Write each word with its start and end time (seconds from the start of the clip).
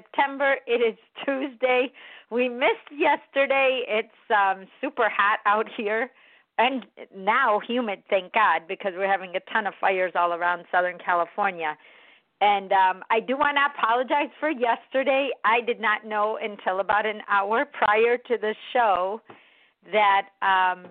September. 0.00 0.56
It 0.66 0.80
is 0.80 0.98
Tuesday. 1.24 1.92
We 2.30 2.48
missed 2.48 2.90
yesterday. 2.96 3.82
It's 3.88 4.08
um, 4.30 4.66
super 4.80 5.08
hot 5.08 5.40
out 5.46 5.66
here, 5.76 6.10
and 6.58 6.86
now 7.16 7.60
humid, 7.66 8.02
thank 8.08 8.32
God, 8.32 8.62
because 8.68 8.92
we're 8.96 9.10
having 9.10 9.34
a 9.36 9.52
ton 9.52 9.66
of 9.66 9.74
fires 9.80 10.12
all 10.14 10.32
around 10.32 10.64
Southern 10.70 10.98
California. 10.98 11.76
And 12.40 12.72
um, 12.72 13.02
I 13.10 13.20
do 13.20 13.36
want 13.36 13.58
to 13.58 13.78
apologize 13.78 14.30
for 14.38 14.50
yesterday. 14.50 15.30
I 15.44 15.60
did 15.60 15.80
not 15.80 16.06
know 16.06 16.38
until 16.40 16.80
about 16.80 17.04
an 17.04 17.20
hour 17.28 17.66
prior 17.66 18.16
to 18.16 18.38
the 18.40 18.54
show 18.72 19.20
that 19.92 20.28
um, 20.40 20.86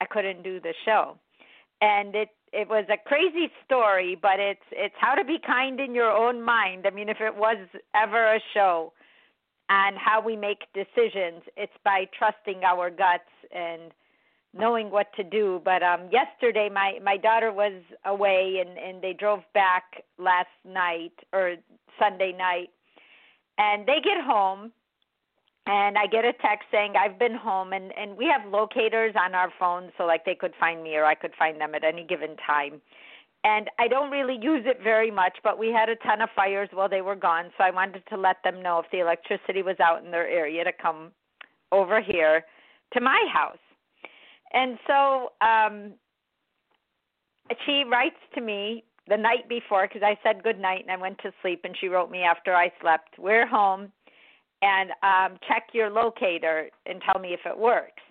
I 0.00 0.06
couldn't 0.08 0.44
do 0.44 0.60
the 0.60 0.74
show 0.84 1.18
and 1.80 2.14
it 2.14 2.30
it 2.52 2.68
was 2.68 2.84
a 2.88 2.96
crazy 2.96 3.50
story, 3.64 4.18
but 4.20 4.38
it's 4.38 4.60
it's 4.72 4.94
how 4.98 5.14
to 5.14 5.24
be 5.24 5.38
kind 5.44 5.80
in 5.80 5.94
your 5.94 6.10
own 6.10 6.42
mind. 6.42 6.86
I 6.86 6.90
mean, 6.90 7.08
if 7.08 7.18
it 7.20 7.34
was 7.34 7.58
ever 7.94 8.34
a 8.34 8.40
show 8.54 8.92
on 9.70 9.94
how 9.96 10.20
we 10.20 10.36
make 10.36 10.60
decisions, 10.74 11.42
it's 11.56 11.72
by 11.84 12.06
trusting 12.18 12.62
our 12.64 12.90
guts 12.90 13.30
and 13.54 13.92
knowing 14.54 14.90
what 14.90 15.12
to 15.16 15.22
do. 15.22 15.60
But 15.64 15.82
um 15.82 16.08
yesterday 16.10 16.68
my 16.72 16.98
my 17.02 17.16
daughter 17.16 17.52
was 17.52 17.82
away 18.04 18.62
and 18.64 18.78
and 18.78 19.02
they 19.02 19.12
drove 19.12 19.40
back 19.54 20.04
last 20.18 20.48
night 20.64 21.12
or 21.32 21.56
Sunday 21.98 22.32
night. 22.32 22.70
And 23.58 23.86
they 23.86 23.98
get 24.02 24.22
home 24.24 24.72
and 25.68 25.98
I 25.98 26.06
get 26.06 26.24
a 26.24 26.32
text 26.32 26.66
saying 26.72 26.94
I've 26.98 27.18
been 27.18 27.34
home 27.34 27.72
and 27.72 27.92
and 27.96 28.16
we 28.16 28.24
have 28.24 28.50
locators 28.50 29.14
on 29.22 29.34
our 29.34 29.52
phones 29.58 29.92
so 29.96 30.04
like 30.04 30.24
they 30.24 30.34
could 30.34 30.54
find 30.58 30.82
me 30.82 30.96
or 30.96 31.04
I 31.04 31.14
could 31.14 31.32
find 31.38 31.60
them 31.60 31.74
at 31.74 31.84
any 31.84 32.04
given 32.04 32.36
time. 32.44 32.80
And 33.44 33.70
I 33.78 33.86
don't 33.86 34.10
really 34.10 34.36
use 34.40 34.64
it 34.66 34.80
very 34.82 35.12
much, 35.12 35.38
but 35.44 35.58
we 35.58 35.68
had 35.68 35.88
a 35.88 35.94
ton 35.96 36.22
of 36.22 36.28
fires 36.34 36.68
while 36.72 36.88
they 36.88 37.02
were 37.02 37.14
gone, 37.14 37.50
so 37.56 37.62
I 37.62 37.70
wanted 37.70 38.02
to 38.08 38.16
let 38.16 38.38
them 38.42 38.60
know 38.60 38.80
if 38.80 38.86
the 38.90 38.98
electricity 38.98 39.62
was 39.62 39.76
out 39.78 40.04
in 40.04 40.10
their 40.10 40.26
area 40.26 40.64
to 40.64 40.72
come 40.72 41.12
over 41.70 42.02
here 42.02 42.44
to 42.94 43.00
my 43.00 43.24
house. 43.32 43.58
And 44.52 44.78
so 44.86 45.32
um 45.40 45.92
she 47.66 47.84
writes 47.84 48.20
to 48.34 48.40
me 48.40 48.84
the 49.06 49.16
night 49.16 49.48
before 49.48 49.86
because 49.86 50.02
I 50.02 50.18
said 50.22 50.42
good 50.42 50.58
night 50.58 50.82
and 50.82 50.90
I 50.90 50.96
went 50.96 51.18
to 51.18 51.32
sleep 51.42 51.60
and 51.64 51.76
she 51.78 51.88
wrote 51.88 52.10
me 52.10 52.22
after 52.22 52.54
I 52.54 52.72
slept, 52.80 53.18
"We're 53.18 53.46
home 53.46 53.92
and 54.62 54.90
um, 55.02 55.38
check 55.46 55.68
your 55.72 55.90
locator 55.90 56.68
and 56.86 57.00
tell 57.02 57.20
me 57.20 57.28
if 57.32 57.40
it 57.46 57.56
works. 57.56 58.02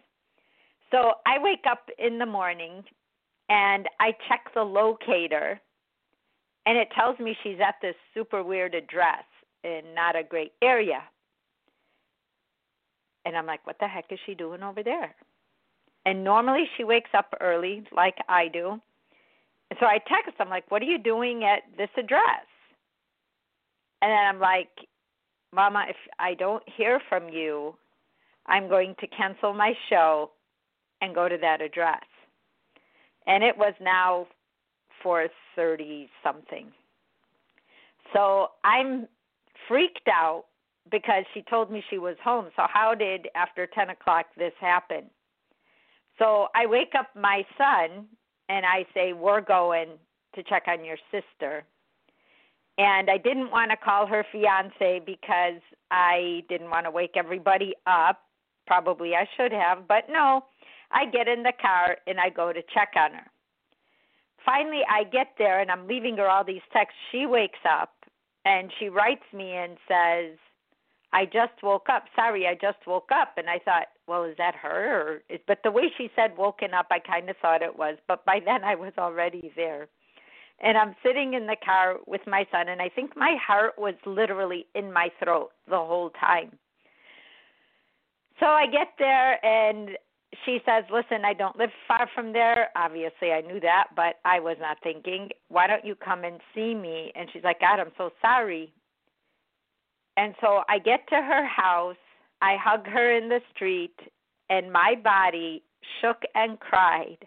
So 0.91 1.13
I 1.25 1.37
wake 1.39 1.65
up 1.69 1.89
in 1.99 2.17
the 2.17 2.25
morning 2.25 2.83
and 3.49 3.87
I 3.99 4.11
check 4.27 4.45
the 4.53 4.63
locator, 4.63 5.59
and 6.65 6.77
it 6.77 6.89
tells 6.95 7.17
me 7.19 7.35
she's 7.43 7.59
at 7.65 7.75
this 7.81 7.95
super 8.13 8.43
weird 8.43 8.75
address 8.75 9.23
in 9.63 9.81
not 9.95 10.15
a 10.15 10.23
great 10.23 10.53
area. 10.61 11.01
And 13.25 13.35
I'm 13.35 13.45
like, 13.45 13.65
what 13.65 13.77
the 13.79 13.87
heck 13.87 14.05
is 14.11 14.19
she 14.25 14.35
doing 14.35 14.63
over 14.63 14.83
there? 14.83 15.15
And 16.05 16.23
normally 16.23 16.65
she 16.77 16.83
wakes 16.85 17.09
up 17.17 17.33
early, 17.41 17.83
like 17.95 18.15
I 18.29 18.47
do. 18.47 18.79
And 19.69 19.77
so 19.79 19.85
I 19.85 19.97
text, 19.97 20.35
I'm 20.39 20.49
like, 20.49 20.69
what 20.71 20.81
are 20.81 20.85
you 20.85 20.97
doing 20.97 21.43
at 21.43 21.63
this 21.77 21.89
address? 21.97 22.47
And 24.01 24.11
then 24.11 24.25
I'm 24.25 24.39
like, 24.39 24.69
Mama, 25.53 25.85
if 25.89 25.95
I 26.19 26.33
don't 26.33 26.63
hear 26.67 26.99
from 27.07 27.29
you, 27.29 27.75
I'm 28.45 28.67
going 28.67 28.95
to 28.99 29.07
cancel 29.07 29.53
my 29.53 29.73
show 29.89 30.31
and 31.01 31.13
go 31.13 31.27
to 31.29 31.37
that 31.37 31.61
address. 31.61 32.03
And 33.25 33.43
it 33.43 33.57
was 33.57 33.73
now 33.81 34.27
4:30 35.03 36.09
something. 36.23 36.71
So 38.13 38.51
I'm 38.63 39.07
freaked 39.67 40.07
out 40.07 40.45
because 40.89 41.25
she 41.33 41.41
told 41.41 41.69
me 41.69 41.83
she 41.89 41.97
was 41.97 42.15
home. 42.23 42.49
So 42.55 42.63
how 42.71 42.95
did 42.95 43.27
after 43.35 43.67
10 43.67 43.89
o'clock 43.89 44.27
this 44.37 44.53
happen? 44.59 45.09
So 46.17 46.47
I 46.55 46.65
wake 46.65 46.93
up 46.97 47.07
my 47.15 47.45
son 47.57 48.07
and 48.49 48.65
I 48.65 48.85
say, 48.93 49.13
"We're 49.13 49.41
going 49.41 49.99
to 50.35 50.43
check 50.43 50.67
on 50.67 50.85
your 50.85 50.97
sister." 51.11 51.65
And 52.77 53.09
I 53.09 53.17
didn't 53.17 53.51
want 53.51 53.71
to 53.71 53.77
call 53.77 54.05
her 54.05 54.25
fiance 54.31 55.01
because 55.05 55.61
I 55.89 56.43
didn't 56.49 56.69
want 56.69 56.85
to 56.85 56.91
wake 56.91 57.13
everybody 57.15 57.73
up. 57.87 58.21
Probably 58.67 59.15
I 59.15 59.27
should 59.35 59.51
have, 59.51 59.87
but 59.87 60.03
no. 60.09 60.41
I 60.91 61.05
get 61.05 61.27
in 61.27 61.43
the 61.43 61.53
car 61.59 61.97
and 62.07 62.19
I 62.19 62.29
go 62.29 62.53
to 62.53 62.61
check 62.73 62.93
on 62.95 63.13
her. 63.13 63.27
Finally, 64.45 64.81
I 64.89 65.03
get 65.03 65.33
there 65.37 65.59
and 65.59 65.69
I'm 65.69 65.87
leaving 65.87 66.17
her 66.17 66.29
all 66.29 66.43
these 66.43 66.61
texts. 66.71 66.97
She 67.11 67.25
wakes 67.25 67.59
up 67.69 67.93
and 68.45 68.71
she 68.79 68.87
writes 68.87 69.25
me 69.33 69.51
and 69.51 69.77
says, 69.87 70.37
I 71.11 71.25
just 71.25 71.61
woke 71.63 71.87
up. 71.89 72.05
Sorry, 72.15 72.47
I 72.47 72.53
just 72.53 72.85
woke 72.85 73.09
up. 73.13 73.33
And 73.37 73.49
I 73.49 73.59
thought, 73.59 73.87
well, 74.07 74.23
is 74.23 74.35
that 74.37 74.55
her? 74.55 75.01
Or 75.01 75.21
is, 75.29 75.39
but 75.47 75.59
the 75.63 75.71
way 75.71 75.91
she 75.97 76.09
said 76.15 76.37
woken 76.37 76.73
up, 76.73 76.87
I 76.91 76.99
kind 76.99 77.29
of 77.29 77.37
thought 77.41 77.61
it 77.61 77.77
was. 77.77 77.97
But 78.07 78.25
by 78.25 78.39
then, 78.43 78.63
I 78.63 78.75
was 78.75 78.93
already 78.97 79.51
there 79.55 79.87
and 80.59 80.77
I'm 80.77 80.95
sitting 81.03 81.33
in 81.33 81.45
the 81.45 81.55
car 81.63 81.97
with 82.07 82.21
my 82.25 82.45
son, 82.51 82.69
and 82.69 82.81
I 82.81 82.89
think 82.89 83.15
my 83.15 83.35
heart 83.45 83.73
was 83.77 83.93
literally 84.05 84.65
in 84.73 84.91
my 84.91 85.09
throat 85.23 85.51
the 85.67 85.77
whole 85.77 86.09
time. 86.11 86.57
So 88.39 88.47
I 88.47 88.65
get 88.65 88.89
there, 88.97 89.43
and 89.45 89.97
she 90.45 90.59
says, 90.65 90.83
Listen, 90.91 91.25
I 91.25 91.33
don't 91.33 91.57
live 91.57 91.69
far 91.87 92.09
from 92.13 92.33
there. 92.33 92.69
Obviously, 92.75 93.31
I 93.31 93.41
knew 93.41 93.59
that, 93.59 93.89
but 93.95 94.15
I 94.25 94.39
was 94.39 94.57
not 94.59 94.77
thinking, 94.83 95.29
Why 95.49 95.67
don't 95.67 95.85
you 95.85 95.95
come 95.95 96.23
and 96.23 96.39
see 96.55 96.73
me? 96.73 97.11
And 97.15 97.29
she's 97.31 97.43
like, 97.43 97.59
God, 97.59 97.79
I'm 97.79 97.91
so 97.97 98.09
sorry. 98.21 98.73
And 100.17 100.33
so 100.41 100.61
I 100.67 100.79
get 100.79 101.07
to 101.09 101.15
her 101.15 101.45
house, 101.45 101.95
I 102.41 102.55
hug 102.59 102.87
her 102.87 103.15
in 103.15 103.29
the 103.29 103.39
street, 103.53 103.95
and 104.49 104.71
my 104.71 104.95
body 105.03 105.61
shook 106.01 106.23
and 106.33 106.59
cried 106.59 107.17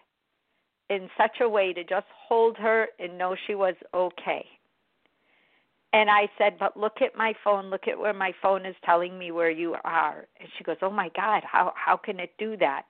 in 0.91 1.09
such 1.17 1.39
a 1.39 1.47
way 1.47 1.71
to 1.71 1.85
just 1.85 2.05
hold 2.27 2.57
her 2.57 2.87
and 2.99 3.17
know 3.17 3.33
she 3.47 3.55
was 3.55 3.75
okay. 3.93 4.45
And 5.93 6.09
I 6.09 6.29
said, 6.37 6.57
But 6.59 6.75
look 6.75 7.01
at 7.01 7.15
my 7.17 7.33
phone, 7.43 7.69
look 7.69 7.87
at 7.87 7.97
where 7.97 8.13
my 8.13 8.33
phone 8.41 8.65
is 8.65 8.75
telling 8.83 9.17
me 9.17 9.31
where 9.31 9.49
you 9.49 9.75
are. 9.85 10.25
And 10.39 10.49
she 10.57 10.65
goes, 10.65 10.75
Oh 10.81 10.91
my 10.91 11.09
God, 11.15 11.43
how 11.49 11.73
how 11.75 11.95
can 11.95 12.19
it 12.19 12.31
do 12.37 12.57
that? 12.57 12.83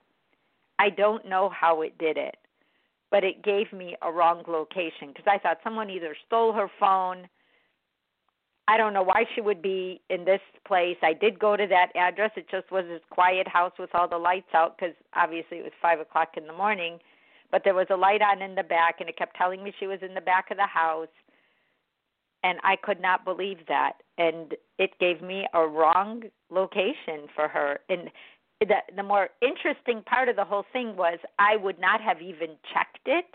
I 0.80 0.90
don't 0.90 1.30
know 1.30 1.50
how 1.50 1.84
it 1.84 1.96
did 2.00 2.18
it, 2.18 2.38
but 3.12 3.24
it 3.24 3.44
gave 3.44 3.72
me 3.72 3.96
a 4.02 4.12
wrong 4.12 4.44
location 4.48 5.10
because 5.10 5.26
I 5.28 5.38
thought 5.38 5.60
someone 5.64 5.92
either 5.92 6.16
stole 6.26 6.54
her 6.54 6.72
phone. 6.80 7.28
I 8.68 8.78
don't 8.78 8.94
know 8.94 9.04
why 9.04 9.26
she 9.36 9.42
would 9.42 9.62
be 9.62 10.02
in 10.09 10.26
this 10.26 10.42
place. 10.66 10.97
I 11.04 11.14
did 11.14 11.38
go 11.38 11.56
to 11.56 11.68
that 11.68 11.96
address. 11.96 12.32
It 12.36 12.50
just 12.50 12.72
was 12.72 12.86
this 12.88 13.02
quiet 13.12 13.47
house 13.47 13.74
with 13.78 13.92
all 13.94 14.08
the 14.08 14.18
lights 14.18 14.54
out 14.56 14.78
because 14.78 14.96
obviously 15.16 15.58
it 15.58 15.64
was 15.64 15.74
five 15.84 16.00
o'clock 16.00 16.30
in 16.36 16.47
the 16.47 16.54
morning 16.54 16.97
but 17.52 17.64
there 17.64 17.74
was 17.74 17.88
a 17.90 17.96
light 17.96 18.22
on 18.22 18.42
in 18.42 18.56
the 18.56 18.64
back 18.64 18.96
and 19.00 19.09
it 19.09 19.18
kept 19.18 19.36
telling 19.36 19.64
me 19.64 19.74
she 19.80 19.88
was 19.88 20.00
in 20.02 20.14
the 20.14 20.22
back 20.22 20.52
of 20.52 20.58
the 20.58 20.66
house 20.66 21.08
and 22.44 22.59
I 22.64 22.76
could 22.76 23.00
not 23.00 23.24
believe 23.24 23.59
that. 23.68 23.94
And 24.18 24.56
it 24.80 24.92
gave 25.00 25.22
me 25.22 25.46
a 25.53 25.68
wrong 25.68 26.24
location 26.50 27.28
for 27.36 27.48
her. 27.48 27.80
And 27.90 28.09
the 28.59 28.76
the 28.96 29.03
more 29.03 29.30
interesting 29.42 30.03
part 30.03 30.30
of 30.30 30.36
the 30.36 30.46
whole 30.46 30.66
thing 30.72 30.96
was 30.96 31.20
I 31.40 31.58
would 31.58 31.80
not 31.80 32.02
have 32.02 32.22
even 32.22 32.50
checked 32.74 33.06
it 33.06 33.26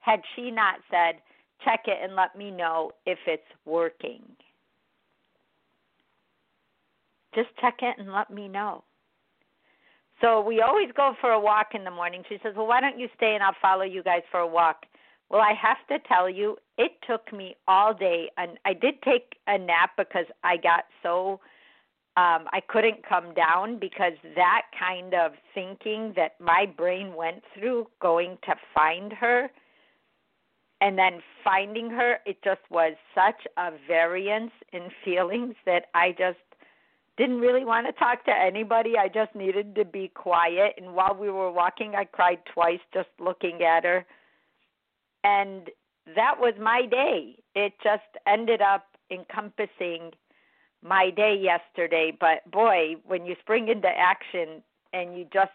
had 0.00 0.20
she 0.34 0.50
not 0.50 0.76
said 0.90 1.16
check 1.64 1.84
it 1.86 1.98
and 2.02 2.14
let 2.14 2.36
me 2.36 2.50
know 2.50 2.92
if 3.06 3.18
it's 3.26 3.42
working. 3.64 4.22
Just 7.34 7.48
check 7.60 7.76
it 7.82 7.96
and 7.98 8.12
let 8.12 8.30
me 8.30 8.48
know 8.48 8.82
so 10.20 10.40
we 10.40 10.60
always 10.60 10.88
go 10.96 11.14
for 11.20 11.30
a 11.30 11.40
walk 11.40 11.68
in 11.74 11.84
the 11.84 11.90
morning. 11.90 12.22
She 12.28 12.38
says, 12.42 12.54
Well, 12.56 12.66
why 12.66 12.80
don't 12.80 12.98
you 12.98 13.08
stay 13.16 13.34
and 13.34 13.42
I'll 13.42 13.56
follow 13.60 13.84
you 13.84 14.02
guys 14.02 14.22
for 14.30 14.40
a 14.40 14.46
walk? 14.46 14.86
Well, 15.28 15.40
I 15.40 15.52
have 15.60 15.78
to 15.88 16.06
tell 16.06 16.30
you, 16.30 16.56
it 16.78 16.92
took 17.06 17.32
me 17.32 17.56
all 17.66 17.92
day, 17.92 18.30
and 18.36 18.58
I 18.64 18.74
did 18.74 19.02
take 19.02 19.34
a 19.48 19.58
nap 19.58 19.90
because 19.96 20.26
I 20.44 20.56
got 20.56 20.84
so 21.02 21.40
um, 22.16 22.46
I 22.52 22.60
couldn't 22.66 23.06
come 23.06 23.34
down 23.34 23.78
because 23.78 24.14
that 24.36 24.62
kind 24.78 25.12
of 25.12 25.32
thinking 25.54 26.14
that 26.16 26.40
my 26.40 26.64
brain 26.64 27.14
went 27.14 27.42
through 27.54 27.88
going 28.00 28.38
to 28.44 28.54
find 28.74 29.12
her 29.12 29.50
and 30.80 30.98
then 30.98 31.20
finding 31.42 31.90
her, 31.90 32.18
it 32.26 32.38
just 32.42 32.60
was 32.70 32.94
such 33.14 33.46
a 33.56 33.70
variance 33.86 34.52
in 34.72 34.88
feelings 35.04 35.54
that 35.66 35.86
I 35.94 36.12
just 36.12 36.38
didn't 37.16 37.40
really 37.40 37.64
want 37.64 37.86
to 37.86 37.92
talk 37.92 38.24
to 38.26 38.30
anybody. 38.30 38.94
I 38.98 39.08
just 39.08 39.34
needed 39.34 39.74
to 39.76 39.84
be 39.84 40.08
quiet. 40.14 40.74
And 40.76 40.94
while 40.94 41.16
we 41.18 41.30
were 41.30 41.50
walking, 41.50 41.94
I 41.96 42.04
cried 42.04 42.40
twice 42.52 42.80
just 42.92 43.08
looking 43.18 43.62
at 43.62 43.84
her. 43.84 44.04
And 45.24 45.70
that 46.14 46.38
was 46.38 46.54
my 46.60 46.86
day. 46.86 47.36
It 47.54 47.72
just 47.82 48.02
ended 48.26 48.60
up 48.60 48.86
encompassing 49.10 50.12
my 50.82 51.10
day 51.10 51.36
yesterday. 51.40 52.16
But 52.18 52.48
boy, 52.50 52.96
when 53.06 53.24
you 53.24 53.34
spring 53.40 53.68
into 53.68 53.88
action 53.88 54.62
and 54.92 55.16
you 55.18 55.26
just 55.32 55.52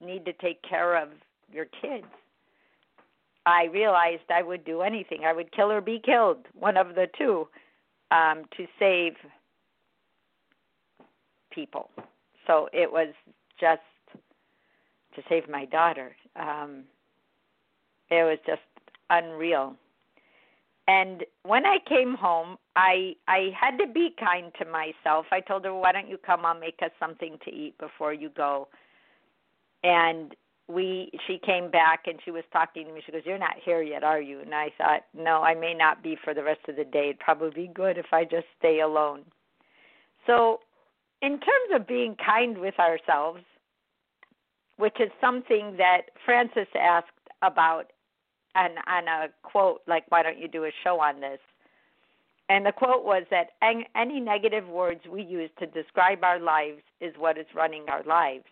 need 0.00 0.24
to 0.26 0.32
take 0.34 0.62
care 0.62 0.96
of 1.00 1.08
your 1.52 1.66
kids, 1.80 2.06
I 3.46 3.64
realized 3.72 4.30
I 4.30 4.42
would 4.42 4.64
do 4.64 4.82
anything. 4.82 5.22
I 5.24 5.32
would 5.32 5.52
kill 5.52 5.72
or 5.72 5.80
be 5.80 6.00
killed, 6.04 6.46
one 6.52 6.76
of 6.76 6.94
the 6.94 7.06
two, 7.16 7.48
um, 8.10 8.44
to 8.56 8.66
save 8.78 9.14
people. 11.60 11.90
So 12.46 12.68
it 12.72 12.90
was 12.90 13.08
just 13.60 13.80
to 15.14 15.22
save 15.28 15.48
my 15.48 15.64
daughter. 15.64 16.14
Um, 16.36 16.84
it 18.10 18.22
was 18.22 18.38
just 18.46 18.60
unreal. 19.10 19.74
And 20.86 21.24
when 21.42 21.66
I 21.66 21.78
came 21.86 22.14
home, 22.14 22.56
I 22.76 23.14
I 23.26 23.50
had 23.60 23.76
to 23.78 23.86
be 23.86 24.14
kind 24.18 24.52
to 24.58 24.64
myself. 24.64 25.26
I 25.30 25.40
told 25.40 25.64
her, 25.64 25.74
"Why 25.74 25.92
don't 25.92 26.08
you 26.08 26.18
come? 26.18 26.46
I'll 26.46 26.58
make 26.58 26.80
us 26.82 26.92
something 26.98 27.38
to 27.44 27.50
eat 27.50 27.76
before 27.78 28.14
you 28.14 28.30
go." 28.30 28.68
And 29.82 30.34
we 30.68 31.10
she 31.26 31.38
came 31.38 31.70
back 31.70 32.06
and 32.06 32.18
she 32.24 32.30
was 32.30 32.44
talking 32.52 32.86
to 32.86 32.92
me. 32.92 33.02
She 33.04 33.12
goes, 33.12 33.26
"You're 33.26 33.46
not 33.48 33.56
here 33.66 33.82
yet, 33.82 34.02
are 34.02 34.20
you?" 34.20 34.40
And 34.40 34.54
I 34.54 34.70
thought, 34.78 35.02
"No, 35.12 35.42
I 35.42 35.54
may 35.54 35.74
not 35.74 36.02
be 36.02 36.16
for 36.24 36.32
the 36.32 36.44
rest 36.50 36.66
of 36.68 36.76
the 36.76 36.84
day. 36.84 37.06
It'd 37.10 37.18
probably 37.18 37.66
be 37.66 37.72
good 37.82 37.98
if 37.98 38.10
I 38.12 38.24
just 38.24 38.46
stay 38.58 38.80
alone." 38.80 39.24
So 40.26 40.60
in 41.22 41.32
terms 41.32 41.70
of 41.74 41.86
being 41.86 42.16
kind 42.24 42.58
with 42.58 42.78
ourselves, 42.78 43.42
which 44.76 45.00
is 45.00 45.10
something 45.20 45.76
that 45.76 46.02
Francis 46.24 46.68
asked 46.78 47.08
about 47.42 47.92
on, 48.54 48.70
on 48.86 49.08
a 49.08 49.28
quote, 49.42 49.82
like, 49.86 50.04
why 50.08 50.22
don't 50.22 50.38
you 50.38 50.48
do 50.48 50.64
a 50.64 50.70
show 50.84 51.00
on 51.00 51.20
this? 51.20 51.40
And 52.48 52.64
the 52.64 52.72
quote 52.72 53.04
was 53.04 53.24
that 53.30 53.50
any 53.60 54.20
negative 54.20 54.66
words 54.68 55.00
we 55.10 55.22
use 55.22 55.50
to 55.58 55.66
describe 55.66 56.24
our 56.24 56.38
lives 56.38 56.80
is 57.00 57.14
what 57.18 57.36
is 57.36 57.46
running 57.54 57.84
our 57.88 58.02
lives. 58.04 58.46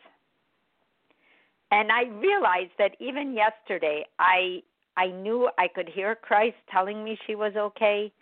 And 1.70 1.90
I 1.90 2.04
realized 2.04 2.72
that 2.78 2.92
even 3.00 3.34
yesterday, 3.34 4.04
I 4.18 4.62
I 4.98 5.08
knew 5.08 5.50
I 5.58 5.68
could 5.68 5.88
hear 5.88 6.14
Christ 6.14 6.56
telling 6.70 7.04
me 7.04 7.18
she 7.26 7.34
was 7.34 7.52
okay, 7.56 8.12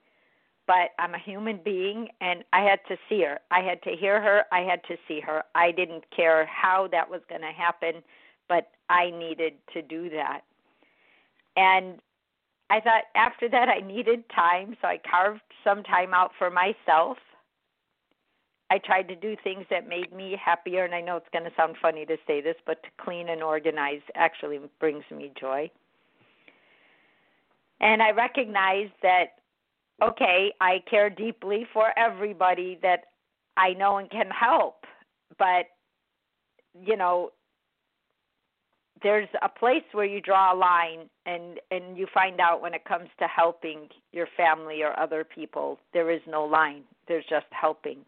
but 0.66 0.90
I'm 0.98 1.14
a 1.14 1.18
human 1.18 1.60
being 1.64 2.08
and 2.20 2.44
I 2.52 2.62
had 2.62 2.80
to 2.88 2.96
see 3.08 3.22
her. 3.22 3.38
I 3.50 3.60
had 3.60 3.82
to 3.82 3.90
hear 3.90 4.20
her. 4.20 4.44
I 4.52 4.60
had 4.60 4.82
to 4.84 4.96
see 5.06 5.20
her. 5.20 5.42
I 5.54 5.70
didn't 5.72 6.04
care 6.14 6.46
how 6.46 6.88
that 6.92 7.08
was 7.08 7.20
going 7.28 7.42
to 7.42 7.52
happen, 7.52 8.02
but 8.48 8.70
I 8.88 9.10
needed 9.10 9.54
to 9.72 9.82
do 9.82 10.08
that. 10.10 10.40
And 11.56 12.00
I 12.70 12.80
thought 12.80 13.04
after 13.14 13.48
that 13.50 13.68
I 13.68 13.80
needed 13.86 14.24
time, 14.34 14.76
so 14.80 14.88
I 14.88 14.98
carved 14.98 15.42
some 15.62 15.82
time 15.82 16.14
out 16.14 16.32
for 16.38 16.50
myself. 16.50 17.18
I 18.70 18.78
tried 18.78 19.08
to 19.08 19.14
do 19.14 19.36
things 19.44 19.66
that 19.70 19.86
made 19.88 20.12
me 20.12 20.36
happier, 20.42 20.84
and 20.84 20.94
I 20.94 21.00
know 21.00 21.16
it's 21.16 21.28
going 21.32 21.44
to 21.44 21.52
sound 21.56 21.76
funny 21.80 22.06
to 22.06 22.16
say 22.26 22.40
this, 22.40 22.56
but 22.66 22.82
to 22.82 22.88
clean 22.98 23.28
and 23.28 23.42
organize 23.42 24.00
actually 24.14 24.58
brings 24.80 25.04
me 25.14 25.30
joy. 25.38 25.70
And 27.80 28.02
I 28.02 28.10
recognized 28.12 28.92
that 29.02 29.36
okay, 30.02 30.52
I 30.60 30.82
care 30.88 31.10
deeply 31.10 31.66
for 31.72 31.96
everybody 31.98 32.78
that 32.82 33.04
I 33.56 33.72
know 33.74 33.98
and 33.98 34.10
can 34.10 34.30
help, 34.30 34.84
but 35.38 35.66
you 36.84 36.96
know, 36.96 37.30
there's 39.02 39.28
a 39.42 39.48
place 39.48 39.84
where 39.92 40.06
you 40.06 40.20
draw 40.20 40.54
a 40.54 40.56
line 40.56 41.08
and 41.26 41.60
and 41.70 41.96
you 41.96 42.06
find 42.12 42.40
out 42.40 42.62
when 42.62 42.74
it 42.74 42.84
comes 42.84 43.08
to 43.18 43.26
helping 43.26 43.88
your 44.12 44.26
family 44.36 44.82
or 44.82 44.98
other 44.98 45.24
people, 45.24 45.78
there 45.92 46.10
is 46.10 46.20
no 46.26 46.44
line. 46.44 46.82
There's 47.06 47.24
just 47.28 47.46
helping. 47.50 47.98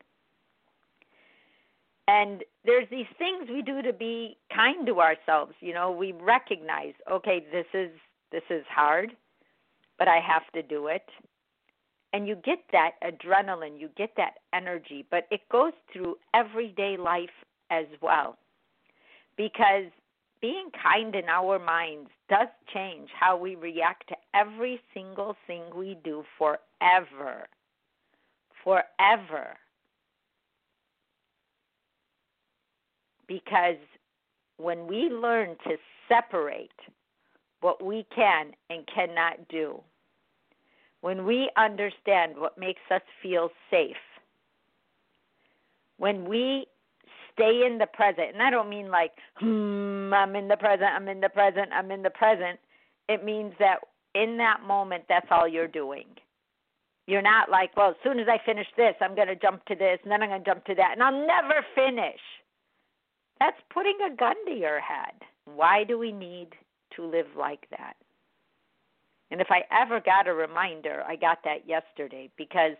And 2.08 2.44
there's 2.64 2.88
these 2.88 3.06
things 3.18 3.48
we 3.50 3.62
do 3.62 3.82
to 3.82 3.92
be 3.92 4.36
kind 4.54 4.86
to 4.86 5.00
ourselves, 5.00 5.54
you 5.60 5.74
know, 5.74 5.90
we 5.90 6.12
recognize, 6.12 6.94
okay, 7.10 7.44
this 7.52 7.66
is 7.74 7.90
this 8.32 8.44
is 8.48 8.64
hard, 8.68 9.12
but 9.98 10.08
I 10.08 10.18
have 10.20 10.50
to 10.54 10.62
do 10.62 10.88
it 10.88 11.02
and 12.12 12.26
you 12.26 12.36
get 12.36 12.58
that 12.72 12.92
adrenaline, 13.02 13.78
you 13.78 13.88
get 13.96 14.10
that 14.16 14.34
energy, 14.54 15.04
but 15.10 15.26
it 15.30 15.40
goes 15.50 15.72
through 15.92 16.16
everyday 16.34 16.96
life 16.96 17.28
as 17.70 17.86
well. 18.00 18.38
Because 19.36 19.90
being 20.40 20.70
kind 20.82 21.14
in 21.14 21.28
our 21.28 21.58
minds 21.58 22.10
does 22.28 22.48
change 22.72 23.08
how 23.18 23.36
we 23.36 23.54
react 23.54 24.08
to 24.08 24.16
every 24.34 24.80
single 24.94 25.36
thing 25.46 25.62
we 25.74 25.96
do 26.04 26.24
forever. 26.38 27.48
Forever. 28.62 29.56
Because 33.26 33.76
when 34.58 34.86
we 34.86 35.10
learn 35.10 35.56
to 35.64 35.76
separate 36.08 36.70
what 37.60 37.84
we 37.84 38.06
can 38.14 38.52
and 38.70 38.86
cannot 38.92 39.48
do, 39.48 39.80
when 41.00 41.24
we 41.24 41.50
understand 41.56 42.36
what 42.36 42.58
makes 42.58 42.80
us 42.90 43.02
feel 43.22 43.50
safe, 43.70 43.96
when 45.98 46.28
we 46.28 46.66
stay 47.32 47.64
in 47.66 47.78
the 47.78 47.86
present, 47.86 48.32
and 48.32 48.42
I 48.42 48.50
don't 48.50 48.68
mean 48.68 48.90
like, 48.90 49.12
hmm, 49.36 50.12
I'm 50.12 50.34
in 50.36 50.48
the 50.48 50.56
present, 50.56 50.90
I'm 50.94 51.08
in 51.08 51.20
the 51.20 51.28
present, 51.28 51.70
I'm 51.72 51.90
in 51.90 52.02
the 52.02 52.10
present. 52.10 52.58
It 53.08 53.24
means 53.24 53.52
that 53.58 53.80
in 54.14 54.36
that 54.38 54.62
moment, 54.66 55.04
that's 55.08 55.26
all 55.30 55.46
you're 55.46 55.68
doing. 55.68 56.06
You're 57.06 57.22
not 57.22 57.50
like, 57.50 57.76
well, 57.76 57.90
as 57.90 57.96
soon 58.02 58.18
as 58.18 58.26
I 58.28 58.44
finish 58.44 58.66
this, 58.76 58.94
I'm 59.00 59.14
going 59.14 59.28
to 59.28 59.36
jump 59.36 59.64
to 59.66 59.74
this, 59.74 59.98
and 60.02 60.10
then 60.10 60.22
I'm 60.22 60.30
going 60.30 60.42
to 60.42 60.50
jump 60.50 60.64
to 60.64 60.74
that, 60.74 60.92
and 60.92 61.02
I'll 61.02 61.26
never 61.26 61.64
finish. 61.74 62.20
That's 63.38 63.56
putting 63.72 63.98
a 64.04 64.16
gun 64.16 64.34
to 64.46 64.52
your 64.52 64.80
head. 64.80 65.14
Why 65.44 65.84
do 65.84 65.98
we 65.98 66.10
need 66.10 66.48
to 66.96 67.04
live 67.04 67.26
like 67.38 67.66
that? 67.70 67.94
And 69.30 69.40
if 69.40 69.48
I 69.50 69.62
ever 69.70 70.00
got 70.00 70.28
a 70.28 70.34
reminder, 70.34 71.02
I 71.06 71.16
got 71.16 71.38
that 71.44 71.66
yesterday 71.66 72.30
because 72.36 72.76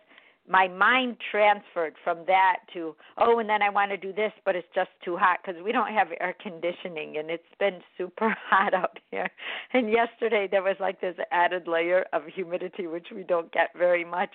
my 0.47 0.67
mind 0.67 1.17
transferred 1.31 1.95
from 2.03 2.19
that 2.25 2.57
to 2.73 2.95
oh 3.17 3.39
and 3.39 3.49
then 3.49 3.61
i 3.61 3.69
want 3.69 3.91
to 3.91 3.97
do 3.97 4.13
this 4.13 4.31
but 4.45 4.55
it's 4.55 4.67
just 4.73 4.89
too 5.03 5.17
hot 5.17 5.39
because 5.45 5.61
we 5.61 5.71
don't 5.71 5.93
have 5.93 6.07
air 6.21 6.35
conditioning 6.41 7.17
and 7.17 7.29
it's 7.29 7.43
been 7.59 7.79
super 7.97 8.35
hot 8.49 8.73
out 8.73 8.97
here. 9.11 9.29
And 9.73 9.89
yesterday 9.89 10.47
there 10.49 10.63
was 10.63 10.77
like 10.79 11.01
this 11.01 11.15
added 11.31 11.67
layer 11.67 12.05
of 12.13 12.23
humidity 12.33 12.87
which 12.87 13.07
we 13.13 13.23
don't 13.23 13.51
get 13.51 13.69
very 13.77 14.05
much. 14.05 14.29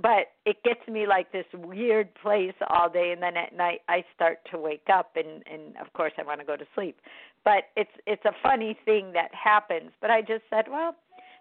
But 0.00 0.32
it 0.46 0.56
gets 0.64 0.80
me 0.88 1.06
like 1.06 1.32
this 1.32 1.44
weird 1.52 2.14
place 2.14 2.54
all 2.70 2.88
day 2.88 3.12
and 3.12 3.22
then 3.22 3.36
at 3.36 3.54
night 3.54 3.80
i 3.88 4.04
start 4.14 4.38
to 4.50 4.58
wake 4.58 4.86
up 4.92 5.16
and 5.16 5.42
and 5.52 5.76
of 5.78 5.92
course 5.92 6.12
i 6.18 6.22
want 6.22 6.40
to 6.40 6.46
go 6.46 6.56
to 6.56 6.64
sleep. 6.74 6.98
But 7.44 7.64
it's 7.76 7.90
it's 8.06 8.24
a 8.24 8.32
funny 8.42 8.78
thing 8.84 9.12
that 9.14 9.30
happens. 9.34 9.90
But 10.00 10.10
i 10.10 10.20
just 10.20 10.44
said 10.48 10.66
well 10.70 10.94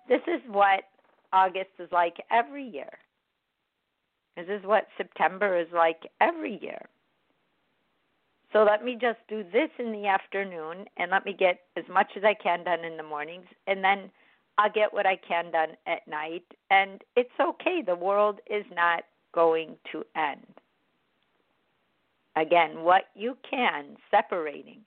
this 0.07 0.21
is 0.27 0.41
what 0.47 0.83
August 1.33 1.69
is 1.79 1.89
like 1.91 2.17
every 2.31 2.67
year. 2.67 2.91
This 4.35 4.47
is 4.49 4.63
what 4.65 4.87
September 4.97 5.57
is 5.59 5.67
like 5.73 6.01
every 6.19 6.59
year. 6.61 6.81
So 8.53 8.63
let 8.63 8.83
me 8.83 8.97
just 8.99 9.19
do 9.29 9.43
this 9.51 9.69
in 9.79 9.91
the 9.91 10.07
afternoon 10.07 10.85
and 10.97 11.11
let 11.11 11.25
me 11.25 11.33
get 11.33 11.61
as 11.77 11.85
much 11.89 12.11
as 12.17 12.23
I 12.23 12.33
can 12.33 12.63
done 12.63 12.83
in 12.83 12.97
the 12.97 13.03
mornings 13.03 13.45
and 13.67 13.83
then 13.83 14.11
I'll 14.57 14.71
get 14.71 14.93
what 14.93 15.05
I 15.05 15.15
can 15.15 15.51
done 15.51 15.69
at 15.87 16.05
night 16.07 16.43
and 16.69 17.01
it's 17.15 17.29
okay. 17.39 17.81
The 17.85 17.95
world 17.95 18.39
is 18.49 18.65
not 18.73 19.03
going 19.33 19.77
to 19.91 20.03
end. 20.15 20.45
Again, 22.35 22.83
what 22.83 23.05
you 23.15 23.37
can, 23.49 23.97
separating 24.09 24.81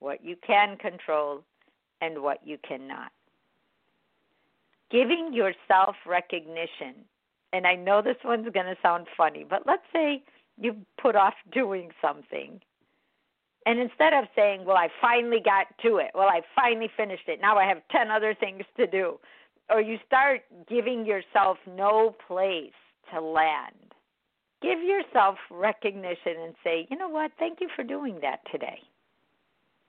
what 0.00 0.24
you 0.24 0.36
can 0.44 0.76
control 0.76 1.42
and 2.00 2.22
what 2.22 2.44
you 2.44 2.58
cannot 2.66 3.12
giving 4.94 5.34
yourself 5.34 5.96
recognition. 6.06 6.94
And 7.52 7.66
I 7.66 7.74
know 7.74 8.00
this 8.00 8.16
one's 8.24 8.48
going 8.54 8.66
to 8.66 8.76
sound 8.80 9.08
funny, 9.16 9.44
but 9.48 9.66
let's 9.66 9.82
say 9.92 10.22
you 10.56 10.76
put 11.02 11.16
off 11.16 11.34
doing 11.52 11.90
something. 12.00 12.60
And 13.66 13.80
instead 13.80 14.12
of 14.12 14.26
saying, 14.36 14.64
Well, 14.64 14.76
I 14.76 14.88
finally 15.00 15.40
got 15.44 15.66
to 15.82 15.96
it, 15.96 16.10
well, 16.14 16.28
I 16.28 16.42
finally 16.54 16.90
finished 16.96 17.26
it, 17.26 17.40
now 17.40 17.58
I 17.58 17.66
have 17.66 17.78
10 17.90 18.10
other 18.10 18.34
things 18.34 18.62
to 18.76 18.86
do, 18.86 19.18
or 19.68 19.80
you 19.80 19.98
start 20.06 20.42
giving 20.68 21.04
yourself 21.04 21.58
no 21.66 22.14
place 22.28 22.72
to 23.12 23.20
land. 23.20 23.94
Give 24.62 24.80
yourself 24.80 25.36
recognition 25.50 26.36
and 26.42 26.54
say, 26.62 26.86
you 26.90 26.96
know 26.96 27.08
what, 27.08 27.32
thank 27.38 27.60
you 27.60 27.68
for 27.74 27.82
doing 27.82 28.18
that 28.22 28.40
today. 28.52 28.80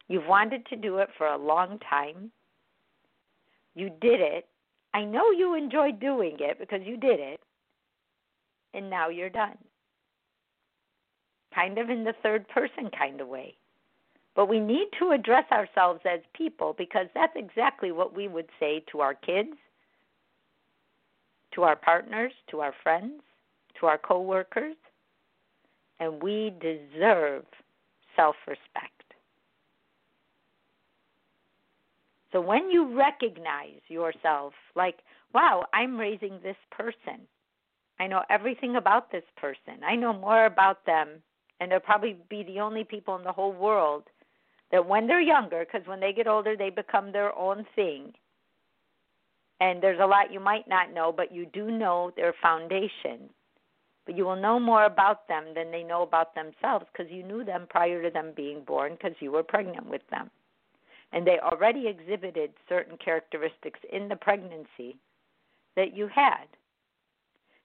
You've 0.08 0.28
wanted 0.28 0.66
to 0.68 0.76
do 0.76 0.98
it 0.98 1.10
for 1.18 1.28
a 1.28 1.38
long 1.38 1.80
time. 1.90 2.32
You 3.74 3.90
did 3.90 4.22
it. 4.22 4.48
I 4.96 5.04
know 5.04 5.30
you 5.30 5.56
enjoyed 5.56 6.00
doing 6.00 6.38
it 6.40 6.58
because 6.58 6.80
you 6.86 6.96
did 6.96 7.20
it. 7.20 7.42
And 8.74 8.90
now 8.90 9.10
you're 9.10 9.30
done. 9.30 9.58
Kind 11.54 11.78
of 11.78 11.90
in 11.90 12.06
the 12.06 12.14
third 12.24 12.48
person 12.48 12.90
kind 12.98 13.20
of 13.20 13.28
way. 13.28 13.56
But 14.38 14.48
we 14.48 14.62
need 14.62 14.88
to 15.00 15.12
address 15.12 15.44
ourselves 15.52 16.00
as 16.10 16.22
people 16.34 16.76
because 16.78 17.08
that's 17.14 17.36
exactly 17.36 17.92
what 17.92 18.16
we 18.16 18.30
would 18.30 18.48
say 18.58 18.86
to 18.94 19.02
our 19.02 19.14
kids, 19.14 19.58
to 21.56 21.64
our 21.64 21.76
partners, 21.76 22.32
to 22.52 22.62
our 22.62 22.74
friends, 22.82 23.22
to 23.82 23.88
our 23.88 23.98
coworkers, 23.98 24.78
and 26.00 26.24
we 26.24 26.54
deserve 26.62 27.44
self-respect. 28.16 28.95
So 32.36 32.42
when 32.42 32.70
you 32.70 32.94
recognize 32.94 33.80
yourself 33.88 34.52
like, 34.76 34.98
wow, 35.34 35.64
I'm 35.74 35.98
raising 35.98 36.38
this 36.44 36.58
person. 36.70 37.22
I 37.98 38.08
know 38.08 38.24
everything 38.30 38.76
about 38.76 39.10
this 39.10 39.24
person. 39.38 39.86
I 39.88 39.96
know 39.96 40.12
more 40.12 40.46
about 40.46 40.86
them 40.86 41.24
and 41.62 41.72
they'll 41.72 41.80
probably 41.80 42.18
be 42.30 42.44
the 42.44 42.60
only 42.60 42.84
people 42.84 43.16
in 43.16 43.24
the 43.24 43.32
whole 43.32 43.54
world 43.54 44.04
that 44.74 44.86
when 44.86 45.08
they're 45.08 45.22
younger, 45.22 45.64
because 45.64 45.88
when 45.88 46.02
they 46.02 46.12
get 46.12 46.28
older, 46.28 46.58
they 46.58 46.70
become 46.70 47.14
their 47.14 47.34
own 47.38 47.66
thing. 47.74 48.12
And 49.62 49.82
there's 49.82 50.02
a 50.02 50.06
lot 50.06 50.34
you 50.34 50.42
might 50.42 50.68
not 50.68 50.94
know, 50.94 51.14
but 51.16 51.34
you 51.34 51.46
do 51.46 51.72
know 51.72 52.12
their 52.18 52.34
foundation. 52.42 53.30
But 54.06 54.18
you 54.18 54.26
will 54.26 54.36
know 54.36 54.60
more 54.60 54.84
about 54.84 55.26
them 55.30 55.46
than 55.56 55.72
they 55.72 55.84
know 55.84 56.02
about 56.02 56.36
themselves 56.36 56.86
because 56.92 57.10
you 57.10 57.24
knew 57.24 57.46
them 57.46 57.66
prior 57.70 58.04
to 58.04 58.10
them 58.10 58.34
being 58.36 58.66
born 58.66 58.96
because 58.96 59.16
you 59.22 59.32
were 59.32 59.42
pregnant 59.42 59.90
with 59.90 60.02
them. 60.12 60.30
And 61.16 61.26
they 61.26 61.40
already 61.40 61.88
exhibited 61.88 62.52
certain 62.70 62.98
characteristics 62.98 63.80
in 63.92 64.08
the 64.08 64.16
pregnancy 64.18 64.98
that 65.76 65.96
you 65.96 66.08
had. 66.08 66.46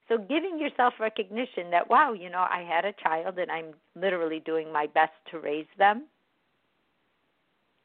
So 0.08 0.18
giving 0.18 0.58
yourself 0.58 0.94
recognition 0.98 1.70
that, 1.70 1.90
wow, 1.90 2.12
you 2.12 2.30
know, 2.30 2.46
I 2.50 2.66
had 2.68 2.84
a 2.84 2.94
child 2.94 3.38
and 3.38 3.50
I'm 3.50 3.74
literally 3.94 4.40
doing 4.40 4.72
my 4.72 4.86
best 4.86 5.12
to 5.30 5.38
raise 5.38 5.66
them. 5.78 6.04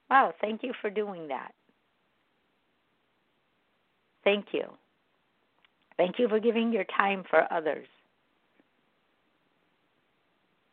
Wow, 0.09 0.33
thank 0.39 0.63
you 0.63 0.73
for 0.81 0.89
doing 0.89 1.27
that. 1.27 1.51
Thank 4.23 4.47
you. 4.53 4.65
Thank 5.97 6.19
you 6.19 6.27
for 6.27 6.39
giving 6.39 6.71
your 6.71 6.85
time 6.97 7.23
for 7.29 7.51
others. 7.51 7.87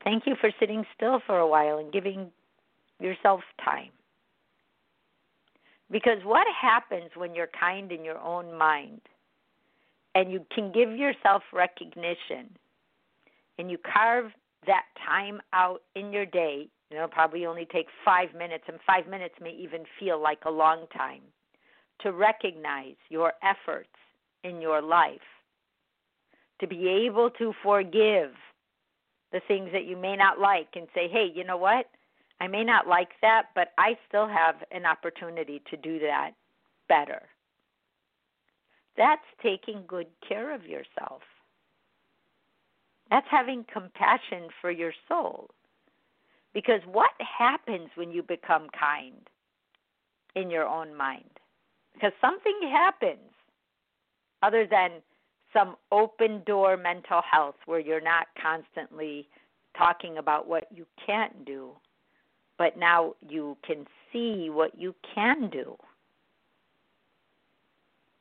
Thank 0.05 0.27
you 0.27 0.37
for 0.41 0.51
sitting 0.59 0.85
still 0.97 1.21
for 1.27 1.39
a 1.39 1.47
while 1.47 1.79
and 1.79 1.93
giving 1.93 2.31
yourself 2.99 3.41
time. 3.65 3.91
Because 5.93 6.19
what 6.25 6.47
happens 6.59 7.11
when 7.15 7.35
you're 7.35 7.51
kind 7.59 7.93
in 7.93 8.03
your 8.03 8.19
own 8.19 8.57
mind 8.57 9.03
and 10.15 10.33
you 10.33 10.45
can 10.53 10.73
give 10.73 10.91
yourself 10.97 11.43
recognition 11.53 12.49
and 13.59 13.71
you 13.71 13.77
carve 13.77 14.33
that 14.67 14.85
time 15.07 15.43
out 15.53 15.83
in 15.95 16.11
your 16.11 16.25
day, 16.25 16.69
it'll 16.91 17.09
probably 17.09 17.45
only 17.45 17.67
take 17.71 17.87
five 18.05 18.29
minutes, 18.37 18.65
and 18.69 18.79
five 18.87 19.07
minutes 19.07 19.35
may 19.41 19.51
even 19.51 19.83
feel 20.01 20.21
like 20.21 20.39
a 20.47 20.51
long 20.51 20.87
time, 20.97 21.21
to 22.01 22.13
recognize 22.13 22.95
your 23.11 23.35
efforts 23.43 23.91
in 24.45 24.61
your 24.63 24.81
life, 24.81 25.21
to 26.61 26.67
be 26.67 26.89
able 26.89 27.29
to 27.31 27.53
forgive 27.63 28.31
the 29.33 29.41
things 29.47 29.71
that 29.73 29.85
you 29.85 29.97
may 29.97 30.17
not 30.17 30.39
like 30.39 30.69
and 30.75 30.87
say, 30.95 31.09
hey, 31.09 31.31
you 31.35 31.45
know 31.45 31.57
what? 31.57 31.87
I 32.43 32.49
may 32.49 32.65
not 32.65 32.89
like 32.89 33.11
that, 33.21 33.51
but 33.55 33.69
I 33.79 33.97
still 34.09 34.27
have 34.27 34.57
an 34.73 34.85
opportunity 34.85 35.63
to 35.71 35.77
do 35.77 36.01
that 36.01 36.33
better. 36.89 37.23
That's 38.97 39.23
taking 39.41 39.85
good 39.87 40.09
care 40.29 40.53
of 40.53 40.67
yourself. 40.67 41.23
That's 43.11 43.29
having 43.31 43.65
compassion 43.73 44.49
for 44.61 44.73
your 44.73 44.93
soul. 45.09 45.51
Because 46.53 46.81
what 46.91 47.13
happens 47.21 47.91
when 47.95 48.11
you 48.11 48.25
become 48.25 48.67
kind 48.77 49.29
in 50.35 50.51
your 50.51 50.67
own 50.67 50.97
mind? 50.97 51.39
Because 51.95 52.13
something 52.21 52.59
happens 52.73 53.31
other 54.43 54.67
than 54.69 55.01
some 55.53 55.77
open 55.93 56.43
door 56.45 56.77
mental 56.77 57.23
health 57.23 57.55
where 57.67 57.79
you're 57.79 58.01
not 58.01 58.27
constantly 58.43 59.29
talking 59.79 60.19
about 60.19 60.49
what 60.49 60.67
you 60.75 60.87
can't 61.07 61.45
do, 61.45 61.71
but 62.59 62.77
now 62.77 63.15
you 63.29 63.57
can 63.67 63.87
see 64.13 64.49
what 64.51 64.79
you 64.79 64.95
can 65.15 65.51
do. 65.51 65.77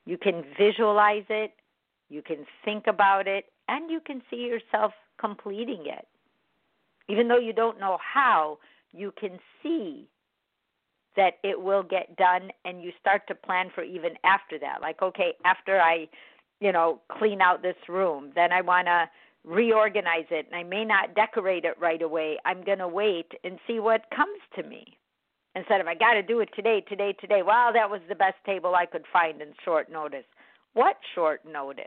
You 0.05 0.17
can 0.17 0.43
visualize 0.57 1.25
it, 1.29 1.53
you 2.09 2.21
can 2.21 2.45
think 2.65 2.87
about 2.87 3.27
it, 3.27 3.45
and 3.67 3.89
you 3.89 3.99
can 3.99 4.21
see 4.29 4.37
yourself 4.37 4.93
completing 5.19 5.83
it. 5.85 6.07
Even 7.07 7.27
though 7.27 7.39
you 7.39 7.53
don't 7.53 7.79
know 7.79 7.97
how, 8.01 8.57
you 8.91 9.13
can 9.19 9.39
see 9.61 10.07
that 11.15 11.33
it 11.43 11.59
will 11.61 11.83
get 11.83 12.15
done 12.15 12.51
and 12.65 12.81
you 12.81 12.91
start 12.99 13.27
to 13.27 13.35
plan 13.35 13.69
for 13.73 13.83
even 13.83 14.11
after 14.23 14.57
that. 14.59 14.81
Like, 14.81 15.01
okay, 15.01 15.33
after 15.43 15.79
I, 15.79 16.07
you 16.59 16.71
know, 16.71 17.01
clean 17.19 17.41
out 17.41 17.61
this 17.61 17.75
room, 17.89 18.31
then 18.33 18.51
I 18.51 18.61
want 18.61 18.87
to 18.87 19.09
reorganize 19.43 20.25
it 20.29 20.45
and 20.45 20.55
I 20.55 20.63
may 20.63 20.85
not 20.85 21.15
decorate 21.15 21.65
it 21.65 21.79
right 21.79 22.01
away. 22.01 22.37
I'm 22.45 22.63
going 22.63 22.77
to 22.79 22.87
wait 22.87 23.31
and 23.43 23.59
see 23.67 23.79
what 23.79 24.05
comes 24.15 24.39
to 24.55 24.63
me 24.63 24.85
instead 25.55 25.81
of 25.81 25.87
I 25.87 25.95
got 25.95 26.13
to 26.13 26.21
do 26.21 26.39
it 26.39 26.49
today, 26.55 26.81
today, 26.87 27.13
today. 27.13 27.41
Well, 27.45 27.73
that 27.73 27.89
was 27.89 28.01
the 28.07 28.15
best 28.15 28.37
table 28.45 28.75
I 28.75 28.85
could 28.85 29.05
find 29.11 29.41
in 29.41 29.53
short 29.63 29.91
notice. 29.91 30.25
What 30.73 30.97
short 31.15 31.41
notice? 31.45 31.85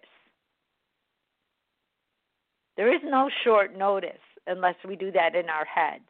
There 2.77 2.93
is 2.93 3.01
no 3.05 3.31
short 3.45 3.77
notice 3.77 4.11
unless 4.47 4.75
we 4.87 4.97
do 4.97 5.11
that 5.13 5.35
in 5.35 5.49
our 5.49 5.65
heads. 5.65 6.05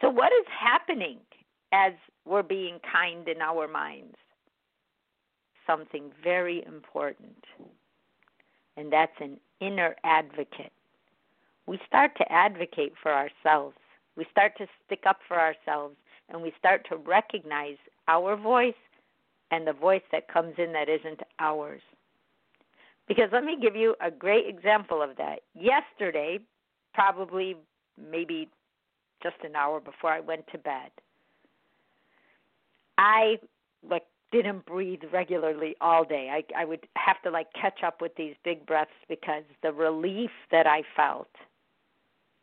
So, 0.00 0.08
what 0.08 0.32
is 0.32 0.46
happening 0.48 1.18
as 1.72 1.92
we're 2.24 2.44
being 2.44 2.78
kind 2.90 3.26
in 3.28 3.42
our 3.42 3.66
minds? 3.66 4.14
Something 5.66 6.12
very 6.22 6.64
important, 6.64 7.44
and 8.78 8.90
that's 8.90 9.12
an 9.20 9.38
inner 9.60 9.94
advocate. 10.04 10.72
We 11.66 11.78
start 11.86 12.12
to 12.16 12.32
advocate 12.32 12.94
for 13.02 13.12
ourselves 13.12 13.76
we 14.18 14.26
start 14.32 14.58
to 14.58 14.66
stick 14.84 15.04
up 15.06 15.20
for 15.26 15.38
ourselves 15.38 15.94
and 16.28 16.42
we 16.42 16.52
start 16.58 16.84
to 16.90 16.96
recognize 16.96 17.76
our 18.08 18.36
voice 18.36 18.74
and 19.52 19.66
the 19.66 19.72
voice 19.72 20.02
that 20.10 20.26
comes 20.26 20.54
in 20.58 20.72
that 20.72 20.88
isn't 20.88 21.20
ours. 21.38 21.80
Because 23.06 23.30
let 23.32 23.44
me 23.44 23.56
give 23.62 23.76
you 23.76 23.94
a 24.04 24.10
great 24.10 24.46
example 24.48 25.00
of 25.00 25.16
that. 25.16 25.40
Yesterday, 25.54 26.40
probably 26.92 27.56
maybe 28.10 28.48
just 29.22 29.36
an 29.44 29.54
hour 29.54 29.80
before 29.80 30.10
I 30.10 30.20
went 30.20 30.46
to 30.48 30.58
bed, 30.58 30.90
I 32.98 33.38
like 33.88 34.04
didn't 34.30 34.66
breathe 34.66 35.02
regularly 35.12 35.74
all 35.80 36.04
day. 36.04 36.28
I 36.30 36.60
I 36.60 36.64
would 36.64 36.86
have 36.96 37.20
to 37.22 37.30
like 37.30 37.48
catch 37.54 37.82
up 37.82 38.00
with 38.00 38.14
these 38.16 38.34
big 38.44 38.66
breaths 38.66 38.90
because 39.08 39.44
the 39.62 39.72
relief 39.72 40.30
that 40.50 40.66
I 40.66 40.82
felt 40.96 41.28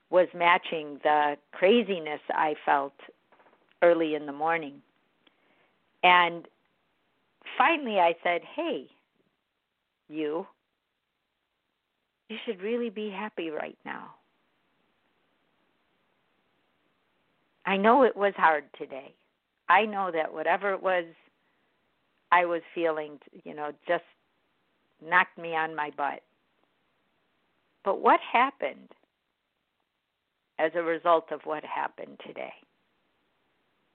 was 0.10 0.28
matching 0.34 1.00
the 1.04 1.36
craziness 1.52 2.22
I 2.30 2.56
felt 2.66 2.94
early 3.82 4.16
in 4.16 4.26
the 4.26 4.32
morning. 4.32 4.82
And 6.04 6.48
finally 7.58 8.00
I 8.00 8.16
said, 8.24 8.42
Hey, 8.56 8.88
you, 10.08 10.46
you 12.30 12.38
should 12.46 12.62
really 12.62 12.90
be 12.90 13.10
happy 13.10 13.50
right 13.50 13.78
now. 13.86 14.12
I 17.66 17.78
know 17.78 18.04
it 18.04 18.16
was 18.16 18.34
hard 18.38 18.66
today. 18.78 19.14
I 19.70 19.86
know 19.86 20.12
that 20.12 20.32
whatever 20.32 20.72
it 20.72 20.84
was 20.84 21.06
I 22.32 22.46
was 22.46 22.62
feeling, 22.74 23.20
you 23.44 23.54
know, 23.54 23.72
just 23.88 24.04
knocked 25.06 25.38
me 25.38 25.56
on 25.56 25.76
my 25.76 25.92
butt. 25.96 26.22
But 27.84 28.02
what 28.02 28.20
happened 28.20 28.90
as 30.60 30.72
a 30.76 30.82
result 30.82 31.32
of 31.32 31.42
what 31.44 31.64
happened 31.64 32.20
today. 32.26 32.54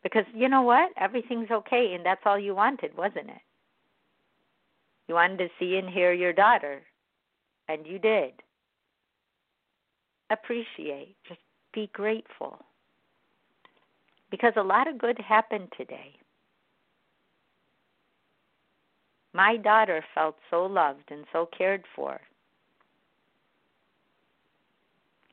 Because 0.03 0.25
you 0.35 0.49
know 0.49 0.63
what? 0.63 0.91
Everything's 0.97 1.51
okay, 1.51 1.93
and 1.95 2.05
that's 2.05 2.23
all 2.25 2.39
you 2.39 2.55
wanted, 2.55 2.97
wasn't 2.97 3.29
it? 3.29 3.43
You 5.09 5.15
wanted 5.15 5.39
to 5.39 5.49
see 5.59 5.77
and 5.77 5.89
hear 5.89 6.13
your 6.13 6.33
daughter, 6.33 6.83
and 7.69 7.87
you 7.87 7.99
did. 7.99 8.33
Appreciate, 10.31 11.17
just 11.27 11.41
be 11.75 11.91
grateful. 11.93 12.59
Because 14.31 14.53
a 14.57 14.63
lot 14.63 14.87
of 14.87 14.99
good 14.99 15.19
happened 15.19 15.69
today. 15.77 16.15
My 19.33 19.57
daughter 19.57 20.05
felt 20.15 20.37
so 20.51 20.67
loved 20.67 21.11
and 21.11 21.25
so 21.33 21.47
cared 21.57 21.85
for 21.95 22.21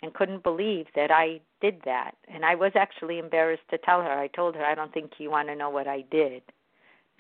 and 0.02 0.14
couldn't 0.14 0.44
believe 0.44 0.86
that 0.96 1.12
I 1.12 1.40
did 1.62 1.82
that. 1.86 2.12
And 2.28 2.46
I 2.46 2.56
was 2.56 2.72
actually 2.76 3.18
embarrassed 3.18 3.68
to 3.72 3.78
tell 3.80 4.02
her. 4.02 4.12
I 4.12 4.28
told 4.28 4.56
her, 4.56 4.64
I 4.64 4.76
don't 4.76 4.94
think 4.94 5.14
you 5.18 5.32
want 5.32 5.48
to 5.48 5.56
know 5.56 5.70
what 5.70 5.88
I 5.88 6.04
did. 6.12 6.44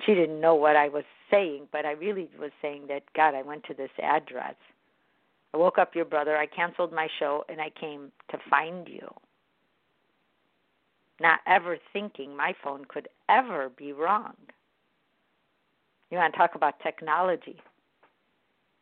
She 0.05 0.13
didn't 0.13 0.39
know 0.39 0.53
what 0.53 0.75
I 0.75 0.89
was 0.89 1.03
saying, 1.31 1.67
but 1.71 1.85
I 1.85 1.91
really 1.91 2.29
was 2.39 2.51
saying 2.61 2.83
that, 2.87 3.01
God, 3.15 3.33
I 3.33 3.41
went 3.41 3.63
to 3.65 3.73
this 3.73 3.89
address. 4.01 4.55
I 5.53 5.57
woke 5.57 5.79
up 5.79 5.95
your 5.95 6.05
brother, 6.05 6.37
I 6.37 6.45
canceled 6.45 6.93
my 6.93 7.07
show, 7.19 7.43
and 7.49 7.59
I 7.59 7.71
came 7.71 8.11
to 8.29 8.37
find 8.49 8.87
you. 8.87 9.07
Not 11.19 11.39
ever 11.47 11.77
thinking 11.93 12.37
my 12.37 12.53
phone 12.63 12.85
could 12.85 13.07
ever 13.27 13.69
be 13.69 13.91
wrong. 13.91 14.35
You 16.09 16.17
want 16.17 16.33
to 16.33 16.37
talk 16.37 16.55
about 16.55 16.79
technology. 16.81 17.61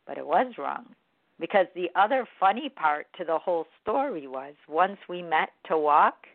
But 0.05 0.17
it 0.17 0.25
was 0.25 0.53
wrong. 0.57 0.85
Because 1.39 1.67
the 1.75 1.89
other 1.95 2.27
funny 2.39 2.69
part 2.69 3.07
to 3.17 3.25
the 3.25 3.37
whole 3.37 3.65
story 3.81 4.27
was 4.27 4.53
once 4.69 4.97
we 5.09 5.21
met 5.21 5.49
to 5.67 5.77
walk 5.77 6.27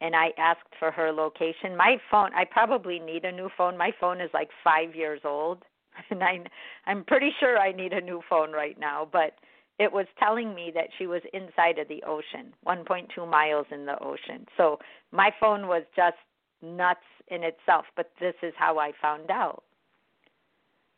and 0.00 0.16
I 0.16 0.30
asked 0.36 0.74
for 0.80 0.90
her 0.90 1.12
location, 1.12 1.76
my 1.76 1.98
phone, 2.10 2.30
I 2.34 2.44
probably 2.44 2.98
need 2.98 3.24
a 3.24 3.30
new 3.30 3.48
phone. 3.56 3.78
My 3.78 3.92
phone 4.00 4.20
is 4.20 4.30
like 4.34 4.48
5 4.64 4.96
years 4.96 5.20
old 5.24 5.62
and 6.10 6.24
I 6.24 6.40
I'm 6.86 7.04
pretty 7.04 7.30
sure 7.38 7.58
I 7.58 7.70
need 7.70 7.92
a 7.92 8.00
new 8.00 8.22
phone 8.28 8.50
right 8.50 8.78
now, 8.78 9.08
but 9.12 9.34
it 9.78 9.92
was 9.92 10.06
telling 10.18 10.54
me 10.54 10.72
that 10.74 10.88
she 10.98 11.06
was 11.06 11.22
inside 11.32 11.78
of 11.78 11.88
the 11.88 12.02
ocean, 12.04 12.52
1.2 12.66 13.28
miles 13.28 13.66
in 13.70 13.86
the 13.86 13.98
ocean. 14.02 14.46
So 14.56 14.78
my 15.12 15.30
phone 15.40 15.66
was 15.66 15.82
just 15.94 16.16
nuts 16.62 17.00
in 17.28 17.42
itself, 17.42 17.86
but 17.96 18.10
this 18.20 18.34
is 18.42 18.52
how 18.56 18.78
I 18.78 18.92
found 19.00 19.30
out. 19.30 19.62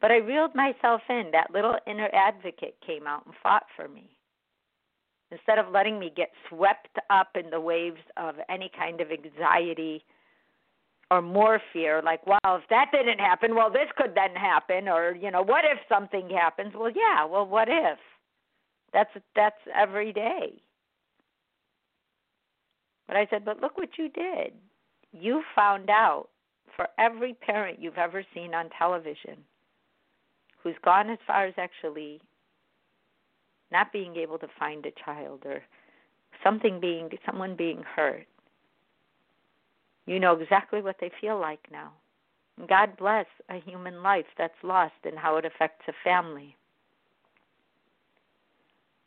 But 0.04 0.12
I 0.12 0.16
reeled 0.16 0.54
myself 0.54 1.00
in. 1.08 1.30
That 1.32 1.50
little 1.50 1.76
inner 1.87 2.11
advocate 2.12 2.76
came 2.87 3.06
out 3.06 3.25
and 3.25 3.34
fought 3.42 3.64
for 3.75 3.88
me. 3.88 4.11
Instead 5.30 5.56
of 5.58 5.73
letting 5.73 5.99
me 5.99 6.12
get 6.14 6.28
swept 6.46 6.99
up 7.08 7.28
in 7.42 7.49
the 7.49 7.58
waves 7.58 8.02
of 8.18 8.34
any 8.50 8.70
kind 8.76 9.00
of 9.00 9.08
anxiety 9.11 10.04
or 11.11 11.23
more 11.23 11.58
fear, 11.73 12.02
like, 12.04 12.20
well, 12.26 12.38
if 12.44 12.68
that 12.68 12.90
didn't 12.92 13.18
happen, 13.18 13.54
well, 13.54 13.70
this 13.70 13.88
could 13.96 14.14
then 14.14 14.37
happen, 14.37 14.88
or, 14.88 15.14
you 15.14 15.30
know, 15.30 15.40
what 15.40 15.64
if 15.64 15.78
something 15.88 16.28
happens? 16.28 16.75
Well, 16.76 16.92
yeah, 16.94 17.25
well, 17.25 17.46
what 17.46 17.68
if? 17.70 17.99
That's 18.92 19.08
that's 19.34 19.56
every 19.75 20.12
day. 20.12 20.61
But 23.06 23.16
I 23.16 23.26
said, 23.30 23.46
but 23.46 23.62
look 23.62 23.78
what 23.78 23.96
you 23.96 24.11
did. 24.11 24.52
You 25.12 25.42
found 25.56 25.88
out 25.88 26.28
for 26.76 26.88
every 26.99 27.32
parent 27.32 27.78
you've 27.80 27.96
ever 27.96 28.23
seen 28.34 28.52
on 28.52 28.68
television 28.78 29.38
who's 30.64 30.75
gone 30.83 31.11
as 31.11 31.18
far 31.26 31.47
as 31.47 31.54
actually 31.59 32.21
not 33.71 33.92
being 33.92 34.16
able 34.16 34.38
to 34.38 34.49
find 34.59 34.87
a 34.87 34.92
child 35.04 35.42
or 35.44 35.62
something 36.42 36.80
being 36.80 37.11
someone 37.25 37.54
being 37.54 37.85
hurt. 37.94 38.26
You 40.06 40.18
know 40.18 40.33
exactly 40.33 40.83
what 40.83 40.97
they 41.00 41.12
feel 41.21 41.38
like 41.38 41.61
now. 41.71 41.92
God 42.68 42.97
bless 42.97 43.26
a 43.49 43.61
human 43.61 44.02
life 44.02 44.26
that's 44.38 44.54
lost 44.62 44.94
and 45.04 45.18
how 45.18 45.37
it 45.37 45.44
affects 45.44 45.85
a 45.88 45.92
family. 46.02 46.56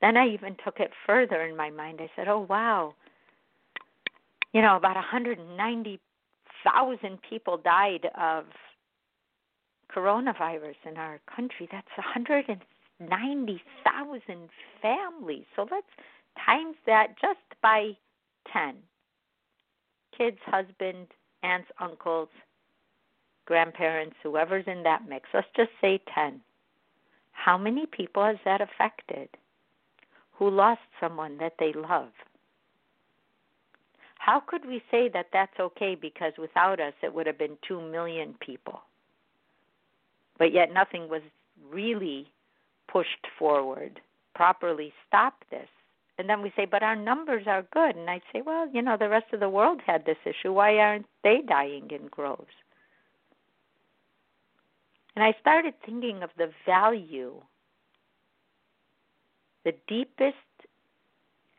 Then 0.01 0.15
I 0.17 0.27
even 0.27 0.55
took 0.63 0.79
it 0.79 0.91
further 1.05 1.41
in 1.43 1.55
my 1.55 1.71
mind. 1.71 2.01
I 2.01 2.09
said, 2.15 2.27
"Oh 2.27 2.41
wow. 2.41 2.93
You 4.53 4.61
know, 4.61 4.75
about 4.75 4.95
190,000 4.95 7.21
people 7.21 7.57
died 7.57 8.05
of 8.15 8.45
coronavirus 9.95 10.75
in 10.85 10.97
our 10.97 11.19
country. 11.33 11.69
That's 11.71 11.87
190,000 11.97 14.49
families. 14.81 15.45
So 15.55 15.67
let's 15.71 15.87
times 16.45 16.75
that 16.85 17.15
just 17.19 17.39
by 17.61 17.91
10. 18.53 18.75
Kids, 20.17 20.37
husband, 20.45 21.07
aunts, 21.43 21.69
uncles, 21.79 22.29
grandparents, 23.45 24.15
whoever's 24.23 24.65
in 24.67 24.83
that 24.83 25.07
mix. 25.07 25.29
Let's 25.33 25.47
just 25.55 25.71
say 25.81 26.01
10. 26.13 26.41
How 27.31 27.57
many 27.57 27.85
people 27.85 28.23
has 28.23 28.37
that 28.45 28.61
affected 28.61 29.29
who 30.33 30.49
lost 30.49 30.81
someone 30.99 31.37
that 31.37 31.53
they 31.59 31.73
love? 31.73 32.09
How 34.19 34.41
could 34.45 34.65
we 34.65 34.81
say 34.91 35.09
that 35.13 35.27
that's 35.31 35.59
okay 35.59 35.95
because 35.95 36.33
without 36.37 36.79
us 36.79 36.93
it 37.01 37.13
would 37.13 37.27
have 37.27 37.37
been 37.37 37.57
2 37.67 37.79
million 37.79 38.35
people? 38.39 38.81
But 40.37 40.53
yet 40.53 40.73
nothing 40.73 41.09
was 41.09 41.21
really 41.71 42.31
pushed 42.87 43.27
forward 43.37 43.99
properly 44.35 44.93
stop 45.07 45.43
this. 45.49 45.67
And 46.19 46.29
then 46.29 46.41
we 46.41 46.51
say 46.55 46.65
but 46.65 46.83
our 46.83 46.95
numbers 46.95 47.43
are 47.47 47.63
good. 47.73 47.95
And 47.95 48.09
i 48.09 48.21
say 48.31 48.41
well 48.45 48.69
you 48.71 48.81
know 48.81 48.97
the 48.97 49.09
rest 49.09 49.33
of 49.33 49.39
the 49.39 49.49
world 49.49 49.81
had 49.85 50.05
this 50.05 50.17
issue. 50.25 50.53
Why 50.53 50.77
aren't 50.77 51.07
they 51.23 51.41
dying 51.47 51.89
in 51.91 52.07
groves 52.07 52.53
and 55.17 55.23
i 55.23 55.33
started 55.41 55.73
thinking 55.83 56.21
of 56.21 56.29
the 56.37 56.51
value 56.63 57.41
the 59.65 59.73
deepest 59.87 60.35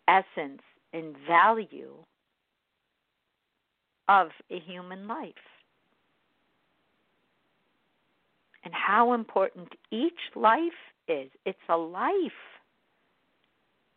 essence 0.07 0.63
and 0.93 1.17
value 1.27 1.93
of 4.09 4.29
a 4.51 4.61
human 4.61 5.09
life 5.09 5.35
and 8.69 8.75
how 8.75 9.15
important 9.15 9.73
each 9.91 10.21
life 10.37 10.61
is. 11.09 11.31
It's 11.47 11.59
a 11.71 11.77
life. 11.77 12.13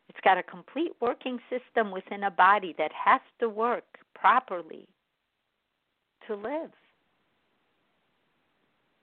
It's 0.07 0.19
got 0.23 0.37
a 0.37 0.43
complete 0.43 0.93
working 1.01 1.39
system 1.49 1.91
within 1.91 2.23
a 2.23 2.31
body 2.31 2.73
that 2.77 2.91
has 2.93 3.19
to 3.41 3.49
work 3.49 3.83
properly 4.15 4.87
to 6.25 6.35
live. 6.35 6.71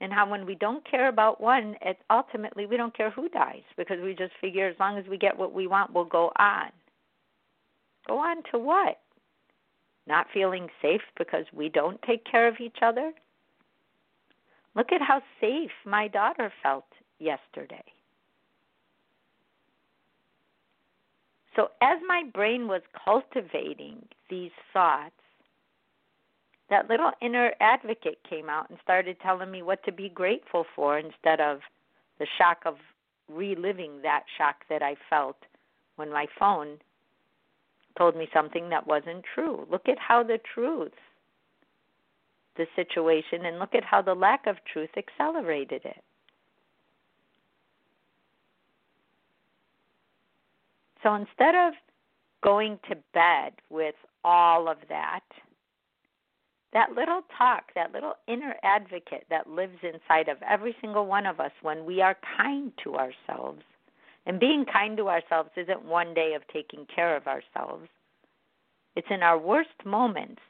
And 0.00 0.10
how 0.10 0.30
when 0.30 0.46
we 0.46 0.54
don't 0.54 0.90
care 0.90 1.08
about 1.08 1.38
one, 1.38 1.76
it 1.82 1.98
ultimately 2.08 2.64
we 2.64 2.78
don't 2.78 2.96
care 2.96 3.10
who 3.10 3.28
dies 3.28 3.64
because 3.76 3.98
we 4.02 4.14
just 4.14 4.32
figure 4.40 4.68
as 4.68 4.76
long 4.80 4.96
as 4.96 5.04
we 5.06 5.18
get 5.18 5.36
what 5.36 5.52
we 5.52 5.66
want, 5.66 5.92
we'll 5.92 6.06
go 6.06 6.32
on. 6.38 6.70
Go 8.06 8.16
on 8.16 8.42
to 8.52 8.58
what? 8.58 9.00
Not 10.06 10.28
feeling 10.32 10.68
safe 10.80 11.02
because 11.18 11.44
we 11.52 11.68
don't 11.68 12.00
take 12.00 12.24
care 12.24 12.48
of 12.48 12.54
each 12.58 12.78
other? 12.80 13.12
Look 14.78 14.92
at 14.92 15.02
how 15.02 15.20
safe 15.40 15.72
my 15.84 16.06
daughter 16.06 16.52
felt 16.62 16.86
yesterday. 17.18 17.82
So, 21.56 21.70
as 21.82 21.98
my 22.06 22.22
brain 22.32 22.68
was 22.68 22.82
cultivating 23.04 24.06
these 24.30 24.52
thoughts, 24.72 25.10
that 26.70 26.88
little 26.88 27.10
inner 27.20 27.54
advocate 27.58 28.18
came 28.30 28.48
out 28.48 28.70
and 28.70 28.78
started 28.80 29.16
telling 29.20 29.50
me 29.50 29.62
what 29.62 29.84
to 29.84 29.90
be 29.90 30.08
grateful 30.08 30.64
for 30.76 30.96
instead 30.96 31.40
of 31.40 31.58
the 32.20 32.26
shock 32.38 32.58
of 32.64 32.76
reliving 33.28 34.00
that 34.02 34.22
shock 34.36 34.56
that 34.70 34.82
I 34.82 34.94
felt 35.10 35.38
when 35.96 36.12
my 36.12 36.26
phone 36.38 36.78
told 37.96 38.16
me 38.16 38.28
something 38.32 38.68
that 38.68 38.86
wasn't 38.86 39.24
true. 39.34 39.66
Look 39.68 39.88
at 39.88 39.98
how 39.98 40.22
the 40.22 40.38
truth 40.54 40.92
the 42.58 42.66
situation 42.76 43.46
and 43.46 43.58
look 43.58 43.74
at 43.74 43.84
how 43.84 44.02
the 44.02 44.14
lack 44.14 44.46
of 44.46 44.56
truth 44.70 44.90
accelerated 44.98 45.82
it. 45.84 46.02
So 51.02 51.14
instead 51.14 51.54
of 51.54 51.72
going 52.42 52.78
to 52.90 52.96
bed 53.14 53.52
with 53.70 53.94
all 54.24 54.68
of 54.68 54.78
that, 54.88 55.20
that 56.72 56.92
little 56.92 57.22
talk, 57.36 57.72
that 57.74 57.92
little 57.92 58.14
inner 58.26 58.54
advocate 58.62 59.24
that 59.30 59.48
lives 59.48 59.78
inside 59.82 60.28
of 60.28 60.36
every 60.48 60.76
single 60.80 61.06
one 61.06 61.24
of 61.24 61.40
us 61.40 61.52
when 61.62 61.86
we 61.86 62.02
are 62.02 62.16
kind 62.36 62.72
to 62.84 62.96
ourselves. 62.96 63.62
And 64.26 64.38
being 64.38 64.66
kind 64.70 64.96
to 64.98 65.08
ourselves 65.08 65.50
isn't 65.56 65.84
one 65.84 66.12
day 66.12 66.34
of 66.34 66.42
taking 66.52 66.86
care 66.94 67.16
of 67.16 67.26
ourselves. 67.26 67.88
It's 68.96 69.06
in 69.10 69.22
our 69.22 69.38
worst 69.38 69.70
moments 69.86 70.42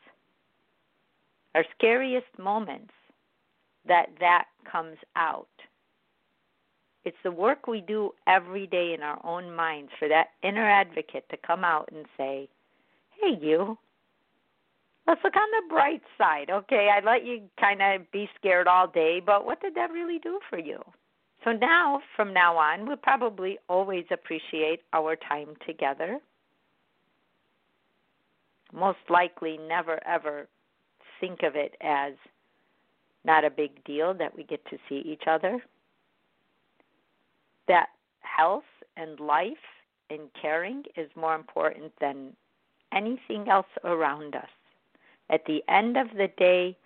our 1.59 1.65
scariest 1.77 2.39
moments 2.39 2.93
that 3.89 4.07
that 4.21 4.45
comes 4.71 4.97
out. 5.17 5.49
It's 7.05 7.17
the 7.25 7.33
work 7.33 7.67
we 7.67 7.81
do 7.81 8.13
every 8.29 8.69
day 8.69 8.95
in 8.95 9.03
our 9.03 9.19
own 9.25 9.53
minds 9.53 9.91
for 9.99 10.07
that 10.09 10.29
inner 10.45 10.69
advocate 10.69 11.29
to 11.31 11.37
come 11.37 11.65
out 11.65 11.89
and 11.93 12.07
say, 12.17 12.49
"Hey, 13.11 13.31
you. 13.41 13.77
Let's 15.09 15.25
look 15.25 15.35
on 15.35 15.51
the 15.51 15.69
bright 15.69 16.03
side. 16.17 16.49
Okay, 16.49 16.91
I 16.91 17.01
let 17.01 17.25
you 17.25 17.51
kind 17.59 17.83
of 17.83 18.09
be 18.13 18.31
scared 18.37 18.69
all 18.69 18.87
day, 18.87 19.19
but 19.19 19.45
what 19.45 19.61
did 19.61 19.75
that 19.75 19.91
really 19.91 20.21
do 20.21 20.39
for 20.49 20.61
you?" 20.61 20.81
So 21.43 21.51
now, 21.51 22.01
from 22.15 22.33
now 22.33 22.57
on, 22.57 22.87
we'll 22.87 22.99
probably 22.99 23.59
always 23.69 24.07
appreciate 24.13 24.85
our 24.93 25.17
time 25.17 25.57
together. 25.67 26.21
Most 28.73 29.11
likely, 29.11 29.59
never 29.59 29.99
ever 30.07 30.47
think 31.21 31.43
of 31.43 31.57
it 31.57 31.75
as 31.81 32.15
not 33.25 33.45
a 33.45 33.51
big 33.51 33.83
deal 33.85 34.15
that 34.15 34.37
we 34.37 34.45
get 34.45 34.65
to 34.67 34.79
see 34.89 35.03
each 35.05 35.25
other. 35.27 35.61
That 37.67 37.89
health 38.21 38.65
and 38.97 39.19
life 39.21 39.57
and 40.11 40.29
caring 40.41 40.85
is 40.97 41.11
more 41.15 41.35
important 41.35 41.93
than 42.01 42.35
anything 42.93 43.49
else 43.49 43.67
around 43.85 44.35
us. 44.35 44.49
At 45.31 45.45
the 45.47 45.63
end 45.69 45.97
of 45.97 46.09
the 46.17 46.29
day, 46.39 46.77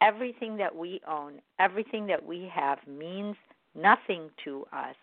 everything 0.00 0.56
that 0.58 0.74
we 0.74 1.00
own, 1.08 1.40
everything 1.58 2.06
that 2.06 2.24
we 2.24 2.50
have 2.54 2.78
means 2.86 3.36
nothing 3.74 4.30
to 4.44 4.66
us 4.72 4.94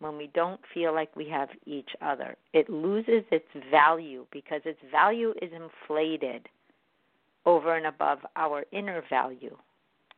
when 0.00 0.16
we 0.16 0.28
don't 0.28 0.60
feel 0.72 0.94
like 0.94 1.14
we 1.16 1.28
have 1.28 1.48
each 1.66 1.90
other. 2.00 2.36
It 2.52 2.70
loses 2.70 3.24
its 3.30 3.48
value 3.70 4.26
because 4.32 4.62
its 4.64 4.80
value 4.90 5.34
is 5.42 5.50
inflated 5.52 6.48
over 7.48 7.74
and 7.76 7.86
above 7.86 8.18
our 8.36 8.66
inner 8.72 9.02
value 9.08 9.56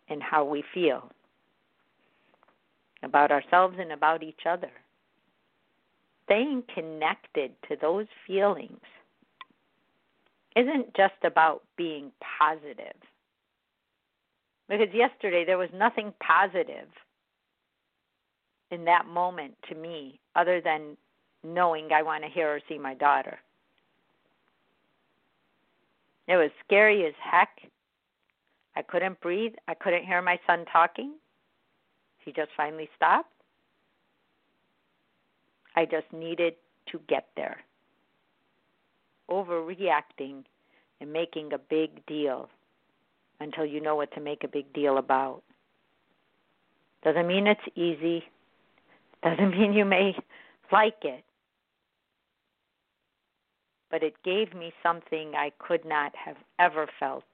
and 0.08 0.20
how 0.20 0.44
we 0.44 0.64
feel 0.74 1.08
about 3.04 3.30
ourselves 3.30 3.76
and 3.78 3.92
about 3.92 4.24
each 4.24 4.40
other. 4.48 4.72
Staying 6.24 6.64
connected 6.74 7.52
to 7.68 7.76
those 7.80 8.06
feelings 8.26 8.80
isn't 10.56 10.92
just 10.96 11.14
about 11.22 11.62
being 11.76 12.10
positive. 12.38 12.96
Because 14.68 14.92
yesterday 14.92 15.44
there 15.44 15.58
was 15.58 15.70
nothing 15.72 16.12
positive 16.20 16.88
in 18.72 18.84
that 18.86 19.06
moment 19.06 19.54
to 19.68 19.76
me 19.76 20.18
other 20.34 20.60
than 20.60 20.96
knowing 21.44 21.90
I 21.92 22.02
want 22.02 22.24
to 22.24 22.28
hear 22.28 22.56
or 22.56 22.60
see 22.68 22.78
my 22.78 22.94
daughter. 22.94 23.38
It 26.30 26.36
was 26.36 26.50
scary 26.64 27.04
as 27.06 27.14
heck. 27.20 27.58
I 28.76 28.82
couldn't 28.82 29.20
breathe. 29.20 29.54
I 29.66 29.74
couldn't 29.74 30.04
hear 30.04 30.22
my 30.22 30.38
son 30.46 30.64
talking. 30.72 31.14
He 32.24 32.30
just 32.30 32.50
finally 32.56 32.88
stopped. 32.94 33.32
I 35.74 35.86
just 35.86 36.06
needed 36.12 36.54
to 36.92 37.00
get 37.08 37.26
there. 37.34 37.58
Overreacting 39.28 40.44
and 41.00 41.12
making 41.12 41.52
a 41.52 41.58
big 41.58 42.06
deal 42.06 42.48
until 43.40 43.66
you 43.66 43.80
know 43.80 43.96
what 43.96 44.12
to 44.14 44.20
make 44.20 44.44
a 44.44 44.48
big 44.48 44.72
deal 44.72 44.98
about. 44.98 45.42
Doesn't 47.02 47.26
mean 47.26 47.48
it's 47.48 47.60
easy. 47.74 48.22
Doesn't 49.24 49.50
mean 49.50 49.72
you 49.72 49.84
may 49.84 50.14
like 50.70 51.02
it. 51.02 51.24
But 53.90 54.02
it 54.02 54.14
gave 54.24 54.54
me 54.54 54.72
something 54.82 55.34
I 55.34 55.52
could 55.58 55.84
not 55.84 56.12
have 56.16 56.36
ever 56.58 56.88
felt. 56.98 57.24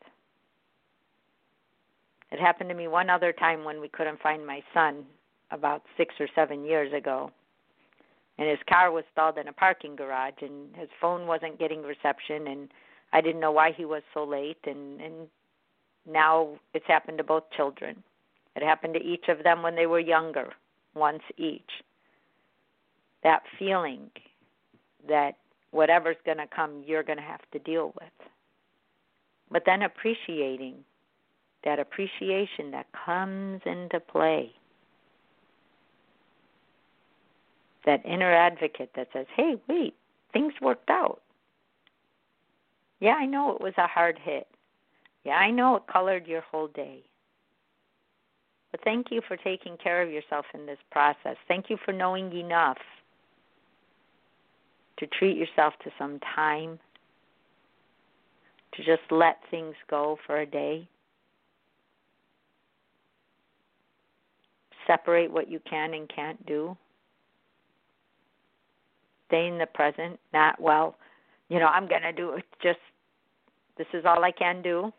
It 2.33 2.40
happened 2.40 2.71
to 2.71 2.75
me 2.75 2.88
one 2.88 3.11
other 3.11 3.33
time 3.33 3.64
when 3.64 3.81
we 3.81 3.88
couldn't 3.88 4.21
find 4.21 4.47
my 4.47 4.62
son 4.75 5.05
about 5.51 5.83
six 5.97 6.14
or 6.19 6.29
seven 6.35 6.64
years 6.64 6.92
ago. 6.92 7.31
And 8.38 8.49
his 8.49 8.59
car 8.69 8.90
was 8.90 9.05
stalled 9.12 9.38
in 9.38 9.49
a 9.49 9.53
parking 9.53 9.97
garage 9.97 10.42
and 10.42 10.75
his 10.77 10.88
phone 11.01 11.27
wasn't 11.27 11.59
getting 11.59 11.83
reception 11.83 12.49
and 12.49 12.69
I 13.12 13.21
didn't 13.21 13.40
know 13.40 13.53
why 13.53 13.73
he 13.73 13.85
was 13.85 14.03
so 14.12 14.25
late 14.25 14.59
and 14.66 15.01
and 15.01 15.29
now 16.07 16.59
it's 16.75 16.87
happened 16.87 17.19
to 17.19 17.25
both 17.25 17.45
children. 17.57 18.03
It 18.55 18.62
happened 18.62 18.95
to 18.95 19.03
each 19.03 19.29
of 19.29 19.42
them 19.42 19.62
when 19.62 19.75
they 19.75 19.87
were 19.87 20.01
younger, 20.01 20.53
once 20.95 21.23
each. 21.37 21.71
That 23.23 23.42
feeling 23.59 24.11
that 25.09 25.37
whatever's 25.77 26.17
going 26.25 26.39
to 26.39 26.47
come, 26.47 26.83
you're 26.87 27.03
going 27.03 27.19
to 27.19 27.25
have 27.25 27.43
to 27.53 27.59
deal 27.61 27.93
with. 28.01 28.29
But 29.51 29.62
then 29.67 29.83
appreciating 29.83 30.75
that 31.65 31.79
appreciation 31.79 32.71
that 32.73 32.87
comes 32.93 33.61
into 33.65 34.01
play. 34.01 34.51
That 37.85 38.05
inner 38.05 38.33
advocate 38.33 38.91
that 38.97 39.09
says, 39.12 39.27
hey, 39.37 39.55
wait, 39.69 39.95
things 40.33 40.55
worked 40.61 40.91
out. 40.91 41.21
Yeah, 42.99 43.15
I 43.15 43.27
know 43.27 43.53
it 43.53 43.61
was 43.61 43.75
a 43.77 43.87
hard 43.87 44.19
hit. 44.21 44.49
Yeah, 45.25 45.35
I 45.35 45.51
know 45.51 45.77
it 45.77 45.83
colored 45.93 46.27
your 46.27 46.41
whole 46.41 46.69
day. 46.69 47.03
But 48.71 48.81
thank 48.83 49.09
you 49.11 49.21
for 49.27 49.37
taking 49.37 49.77
care 49.77 50.03
of 50.03 50.11
yourself 50.11 50.47
in 50.55 50.67
this 50.67 50.79
process. 50.91 51.37
Thank 51.47 51.71
you 51.71 51.77
for 51.85 51.93
knowing 51.93 52.33
enough 52.33 52.79
to 54.99 55.07
treat 55.07 55.37
yourself 55.37 55.75
to 55.85 55.91
some 55.99 56.21
time, 56.35 56.79
to 58.75 58.85
just 58.85 59.03
let 59.11 59.39
things 59.51 59.75
go 59.89 60.19
for 60.27 60.41
a 60.41 60.47
day. 60.47 60.89
Separate 64.87 65.31
what 65.31 65.51
you 65.51 65.61
can 65.69 65.95
and 65.95 66.11
can't 66.15 66.45
do. 66.47 66.77
Stay 69.29 69.49
in 69.49 69.59
the 69.59 69.67
present, 69.67 70.19
not, 70.33 70.61
well, 70.61 70.97
you 71.49 71.59
know, 71.59 71.67
I'm 71.67 71.89
going 71.89 72.03
to 72.03 72.13
do 72.13 72.35
it. 72.35 72.45
Just, 72.63 72.79
this 73.77 73.87
is 73.93 74.05
all 74.05 74.25
I 74.25 74.31
can 74.31 74.63
do. 74.63 74.93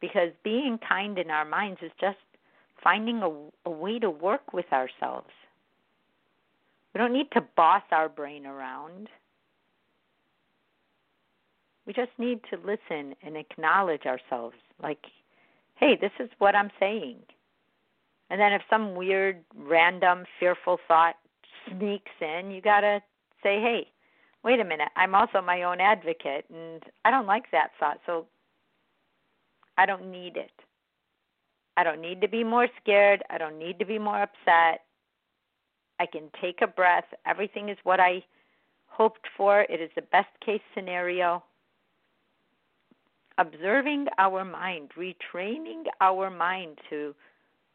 because 0.00 0.30
being 0.44 0.78
kind 0.86 1.18
in 1.18 1.30
our 1.30 1.44
minds 1.44 1.80
is 1.82 1.90
just 2.00 2.18
finding 2.82 3.22
a, 3.22 3.68
a 3.68 3.70
way 3.70 3.98
to 3.98 4.10
work 4.10 4.52
with 4.52 4.66
ourselves. 4.72 5.30
We 6.94 6.98
don't 6.98 7.12
need 7.12 7.30
to 7.32 7.44
boss 7.56 7.82
our 7.90 8.08
brain 8.08 8.46
around. 8.46 9.08
We 11.86 11.92
just 11.92 12.10
need 12.18 12.40
to 12.50 12.56
listen 12.58 13.14
and 13.22 13.36
acknowledge 13.36 14.04
ourselves 14.04 14.56
like, 14.82 15.06
hey, 15.76 15.96
this 16.00 16.10
is 16.20 16.28
what 16.38 16.54
I'm 16.54 16.70
saying. 16.78 17.16
And 18.30 18.40
then 18.40 18.52
if 18.52 18.62
some 18.68 18.94
weird, 18.94 19.42
random, 19.56 20.24
fearful 20.38 20.78
thought 20.86 21.14
sneaks 21.70 22.10
in, 22.20 22.50
you 22.50 22.60
got 22.60 22.80
to 22.80 23.00
say, 23.42 23.60
hey, 23.60 23.88
wait 24.44 24.60
a 24.60 24.64
minute, 24.64 24.88
I'm 24.96 25.14
also 25.14 25.40
my 25.40 25.62
own 25.62 25.80
advocate, 25.80 26.44
and 26.52 26.82
I 27.04 27.10
don't 27.10 27.26
like 27.26 27.50
that 27.52 27.70
thought. 27.80 28.00
So 28.06 28.26
I 29.76 29.86
don't 29.86 30.10
need 30.10 30.36
it. 30.36 30.52
I 31.76 31.84
don't 31.84 32.00
need 32.00 32.20
to 32.20 32.28
be 32.28 32.42
more 32.44 32.68
scared. 32.82 33.22
I 33.30 33.38
don't 33.38 33.58
need 33.58 33.78
to 33.78 33.86
be 33.86 33.98
more 33.98 34.22
upset. 34.22 34.82
I 36.00 36.06
can 36.06 36.30
take 36.40 36.62
a 36.62 36.66
breath. 36.66 37.04
Everything 37.26 37.68
is 37.68 37.78
what 37.82 38.00
I 38.00 38.24
hoped 38.86 39.26
for. 39.36 39.62
It 39.62 39.80
is 39.80 39.90
the 39.94 40.02
best 40.02 40.28
case 40.44 40.60
scenario. 40.74 41.42
Observing 43.38 44.06
our 44.18 44.44
mind, 44.44 44.90
retraining 44.96 45.84
our 46.00 46.30
mind 46.30 46.78
to 46.90 47.14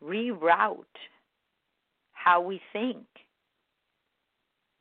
reroute 0.03 0.83
how 2.11 2.41
we 2.41 2.61
think 2.73 3.05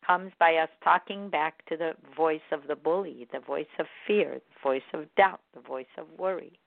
comes 0.05 0.33
by 0.39 0.57
us 0.57 0.69
talking 0.83 1.31
back 1.31 1.65
to 1.67 1.77
the 1.77 1.93
voice 2.17 2.41
of 2.51 2.63
the 2.67 2.75
bully, 2.75 3.29
the 3.33 3.39
voice 3.39 3.67
of 3.79 3.87
fear, 4.07 4.35
the 4.35 4.61
voice 4.63 4.83
of 4.93 5.07
doubt, 5.17 5.41
the 5.55 5.61
voice 5.61 5.87
of 5.97 6.07
worry. 6.19 6.59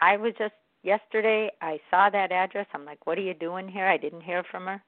I 0.00 0.16
was 0.16 0.32
just 0.36 0.54
yesterday 0.82 1.50
I 1.60 1.80
saw 1.90 2.10
that 2.10 2.32
address. 2.32 2.66
I'm 2.74 2.84
like, 2.84 3.06
"What 3.06 3.18
are 3.18 3.22
you 3.22 3.34
doing 3.34 3.68
here?" 3.68 3.86
I 3.86 3.96
didn't 3.96 4.22
hear 4.22 4.42
from 4.44 4.66
her. 4.66 4.82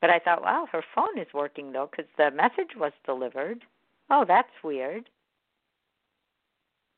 But 0.00 0.10
I 0.10 0.18
thought, 0.18 0.42
"Wow, 0.42 0.66
her 0.72 0.82
phone 0.94 1.18
is 1.18 1.32
working 1.34 1.72
though 1.72 1.88
cuz 1.88 2.06
the 2.16 2.30
message 2.30 2.76
was 2.76 2.92
delivered." 3.04 3.64
Oh, 4.10 4.24
that's 4.24 4.62
weird. 4.62 5.10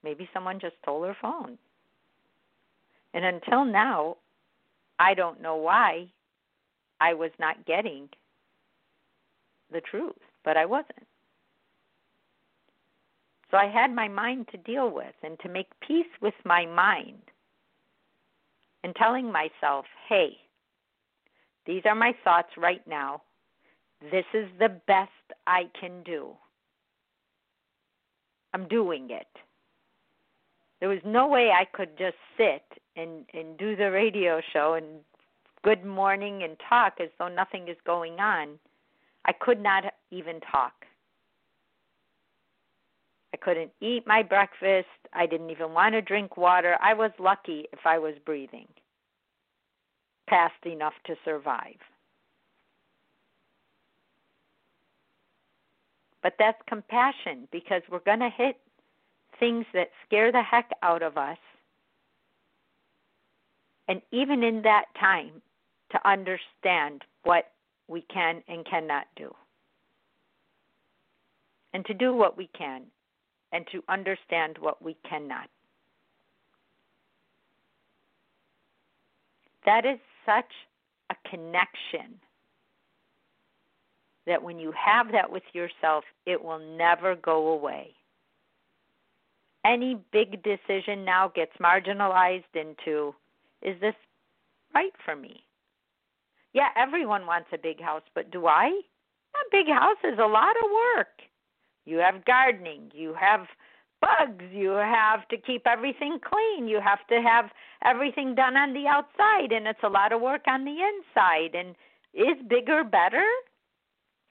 Maybe 0.02 0.28
someone 0.32 0.60
just 0.60 0.78
stole 0.82 1.02
her 1.04 1.14
phone. 1.14 1.58
And 3.14 3.24
until 3.24 3.64
now, 3.64 4.18
I 4.98 5.14
don't 5.14 5.40
know 5.40 5.56
why 5.56 6.12
I 7.00 7.14
was 7.14 7.32
not 7.38 7.64
getting 7.64 8.08
the 9.70 9.80
truth, 9.80 10.20
but 10.44 10.56
I 10.56 10.66
wasn't. 10.66 11.07
So 13.50 13.56
I 13.56 13.66
had 13.66 13.94
my 13.94 14.08
mind 14.08 14.48
to 14.52 14.58
deal 14.58 14.90
with 14.90 15.14
and 15.22 15.38
to 15.40 15.48
make 15.48 15.68
peace 15.86 16.06
with 16.20 16.34
my 16.44 16.66
mind 16.66 17.22
and 18.84 18.94
telling 18.94 19.32
myself, 19.32 19.86
hey, 20.08 20.36
these 21.66 21.82
are 21.84 21.94
my 21.94 22.14
thoughts 22.24 22.50
right 22.56 22.86
now. 22.86 23.22
This 24.10 24.24
is 24.34 24.48
the 24.58 24.80
best 24.86 25.10
I 25.46 25.64
can 25.78 26.02
do. 26.04 26.30
I'm 28.54 28.68
doing 28.68 29.08
it. 29.10 29.26
There 30.80 30.88
was 30.88 31.00
no 31.04 31.26
way 31.26 31.50
I 31.50 31.64
could 31.64 31.98
just 31.98 32.16
sit 32.36 32.62
and, 32.96 33.24
and 33.34 33.58
do 33.58 33.76
the 33.76 33.90
radio 33.90 34.40
show 34.52 34.74
and 34.74 34.86
good 35.62 35.84
morning 35.84 36.44
and 36.44 36.56
talk 36.68 36.94
as 37.00 37.08
though 37.18 37.28
nothing 37.28 37.68
is 37.68 37.76
going 37.84 38.20
on. 38.20 38.58
I 39.24 39.32
could 39.32 39.60
not 39.60 39.84
even 40.10 40.40
talk. 40.40 40.72
I 43.32 43.36
couldn't 43.36 43.70
eat 43.80 44.06
my 44.06 44.22
breakfast. 44.22 44.88
I 45.12 45.26
didn't 45.26 45.50
even 45.50 45.72
want 45.72 45.94
to 45.94 46.02
drink 46.02 46.36
water. 46.36 46.76
I 46.80 46.94
was 46.94 47.10
lucky 47.18 47.66
if 47.72 47.80
I 47.84 47.98
was 47.98 48.14
breathing 48.24 48.68
fast 50.28 50.66
enough 50.66 50.94
to 51.06 51.14
survive. 51.24 51.78
But 56.22 56.34
that's 56.38 56.58
compassion 56.68 57.48
because 57.52 57.82
we're 57.90 58.00
going 58.00 58.20
to 58.20 58.30
hit 58.30 58.56
things 59.38 59.64
that 59.72 59.88
scare 60.06 60.32
the 60.32 60.42
heck 60.42 60.70
out 60.82 61.02
of 61.02 61.16
us. 61.16 61.38
And 63.86 64.02
even 64.12 64.42
in 64.42 64.62
that 64.62 64.86
time, 65.00 65.40
to 65.92 66.08
understand 66.08 67.04
what 67.22 67.52
we 67.86 68.02
can 68.12 68.42
and 68.48 68.66
cannot 68.66 69.06
do. 69.16 69.34
And 71.72 71.86
to 71.86 71.94
do 71.94 72.12
what 72.12 72.36
we 72.36 72.48
can 72.48 72.82
and 73.52 73.66
to 73.72 73.82
understand 73.88 74.56
what 74.58 74.82
we 74.82 74.96
cannot. 75.08 75.48
That 79.64 79.84
is 79.84 79.98
such 80.24 80.50
a 81.10 81.28
connection 81.28 82.18
that 84.26 84.42
when 84.42 84.58
you 84.58 84.72
have 84.72 85.10
that 85.12 85.30
with 85.30 85.42
yourself, 85.52 86.04
it 86.26 86.42
will 86.42 86.58
never 86.58 87.16
go 87.16 87.48
away. 87.48 87.94
Any 89.64 89.98
big 90.12 90.42
decision 90.42 91.04
now 91.04 91.32
gets 91.34 91.52
marginalized 91.60 92.54
into 92.54 93.14
is 93.62 93.80
this 93.80 93.94
right 94.74 94.92
for 95.04 95.16
me? 95.16 95.42
Yeah, 96.52 96.68
everyone 96.76 97.26
wants 97.26 97.48
a 97.52 97.58
big 97.58 97.80
house, 97.80 98.02
but 98.14 98.30
do 98.30 98.46
I? 98.46 98.66
A 98.66 99.50
big 99.50 99.66
house 99.68 99.98
is 100.04 100.18
a 100.18 100.26
lot 100.26 100.56
of 100.64 100.70
work. 100.96 101.08
You 101.88 101.98
have 101.98 102.26
gardening, 102.26 102.92
you 102.92 103.14
have 103.18 103.46
bugs, 104.02 104.44
you 104.52 104.72
have 104.72 105.26
to 105.28 105.38
keep 105.38 105.66
everything 105.66 106.18
clean, 106.22 106.68
you 106.68 106.80
have 106.84 107.06
to 107.08 107.22
have 107.22 107.46
everything 107.82 108.34
done 108.34 108.58
on 108.58 108.74
the 108.74 108.86
outside, 108.86 109.52
and 109.52 109.66
it's 109.66 109.82
a 109.82 109.88
lot 109.88 110.12
of 110.12 110.20
work 110.20 110.42
on 110.46 110.66
the 110.66 110.76
inside. 110.76 111.54
And 111.54 111.74
is 112.12 112.36
bigger 112.46 112.84
better? 112.84 113.24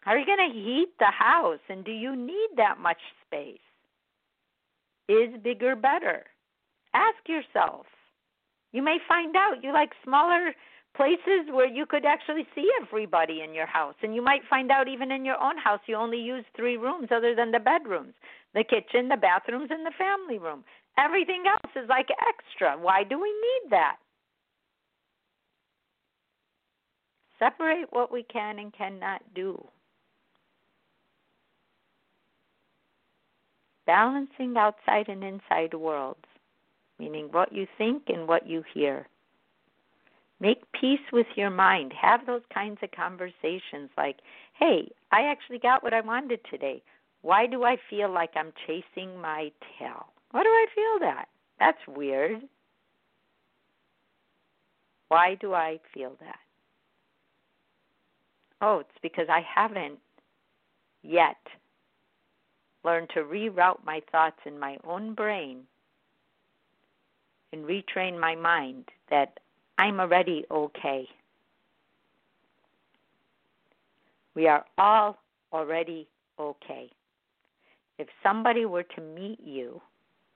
Are 0.06 0.20
you 0.20 0.26
going 0.28 0.52
to 0.52 0.56
heat 0.56 0.90
the 1.00 1.10
house? 1.12 1.60
And 1.68 1.84
do 1.84 1.92
you 1.92 2.16
need 2.16 2.50
that 2.58 2.80
much 2.80 3.02
space? 3.26 3.58
Is 5.10 5.30
bigger 5.44 5.76
better? 5.76 6.26
Ask 6.94 7.28
yourself. 7.28 7.88
You 8.72 8.84
may 8.84 9.00
find 9.08 9.36
out 9.36 9.64
you 9.64 9.74
like 9.74 9.94
smaller 10.04 10.54
places 10.98 11.48
where 11.52 11.68
you 11.68 11.86
could 11.86 12.06
actually 12.06 12.46
see 12.56 12.68
everybody 12.82 13.42
in 13.42 13.54
your 13.54 13.68
house. 13.68 13.94
And 14.02 14.16
you 14.16 14.22
might 14.22 14.42
find 14.50 14.72
out 14.72 14.88
even 14.88 15.12
in 15.12 15.24
your 15.24 15.42
own 15.42 15.58
house 15.58 15.80
you 15.86 15.96
only 15.96 16.18
use 16.18 16.44
three 16.56 16.76
rooms 16.76 17.10
other 17.12 17.36
than 17.36 17.52
the 17.52 17.60
bedrooms 17.60 18.14
the 18.54 18.64
kitchen, 18.64 19.08
the 19.08 19.18
bathrooms, 19.18 19.70
and 19.70 19.86
the 19.86 19.92
family 20.00 20.40
room. 20.40 20.64
Everything 20.98 21.44
else 21.48 21.72
is 21.76 21.88
like 21.88 22.08
extra. 22.28 22.76
Why 22.76 23.04
do 23.04 23.22
we 23.22 23.30
need 23.30 23.70
that? 23.70 23.98
Separate 27.38 27.86
what 27.92 28.12
we 28.12 28.24
can 28.24 28.58
and 28.58 28.74
cannot 28.74 29.22
do. 29.36 29.64
Balancing 33.86 34.56
outside 34.58 35.08
and 35.08 35.24
inside 35.24 35.76
worlds, 35.76 36.26
meaning 36.98 37.28
what 37.32 37.54
you 37.54 37.68
think 37.78 38.04
and 38.08 38.28
what 38.28 38.48
you 38.48 38.64
hear. 38.74 39.08
Make 40.40 40.72
peace 40.80 41.00
with 41.12 41.28
your 41.36 41.50
mind. 41.50 41.94
Have 42.00 42.26
those 42.26 42.44
kinds 42.54 42.78
of 42.84 42.92
conversations 42.92 43.90
like, 43.98 44.18
hey, 44.54 44.92
I 45.12 45.24
actually 45.24 45.60
got 45.60 45.82
what 45.84 45.94
I 45.94 46.02
wanted 46.02 46.40
today. 46.50 46.84
Why 47.22 47.48
do 47.48 47.64
I 47.64 47.78
feel 47.90 48.12
like 48.12 48.32
I'm 48.36 48.54
chasing 48.68 49.20
my 49.20 49.52
tail? 49.80 50.08
Why 50.32 50.44
do 50.44 50.50
I 50.50 50.66
feel 50.76 51.08
that? 51.08 51.26
That's 51.60 51.88
weird. 51.88 52.42
Why 55.08 55.36
do 55.36 55.54
I 55.54 55.80
feel 55.94 56.16
that? 56.20 56.40
Oh, 58.62 58.80
it's 58.80 59.00
because 59.02 59.28
I 59.30 59.42
haven't 59.42 60.00
yet 61.02 61.38
learned 62.84 63.10
to 63.14 63.22
reroute 63.22 63.84
my 63.86 64.02
thoughts 64.12 64.40
in 64.46 64.60
my 64.60 64.78
own 64.86 65.14
brain 65.14 65.62
and 67.54 67.66
retrain 67.66 68.20
my 68.20 68.36
mind 68.36 68.86
that 69.10 69.40
I'm 69.78 70.00
already 70.00 70.46
okay. 70.50 71.08
We 74.36 74.48
are 74.48 74.66
all 74.78 75.18
already 75.52 76.08
okay. 76.40 76.90
If 77.98 78.08
somebody 78.22 78.66
were 78.66 78.84
to 78.84 79.02
meet 79.02 79.40
you, 79.44 79.82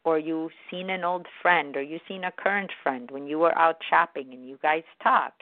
or 0.03 0.17
you've 0.17 0.51
seen 0.71 0.89
an 0.89 1.03
old 1.03 1.27
friend, 1.41 1.75
or 1.77 1.81
you've 1.81 2.01
seen 2.07 2.23
a 2.23 2.31
current 2.31 2.71
friend 2.81 3.09
when 3.11 3.27
you 3.27 3.37
were 3.37 3.55
out 3.57 3.77
shopping 3.89 4.29
and 4.31 4.47
you 4.47 4.57
guys 4.61 4.83
talk, 5.03 5.33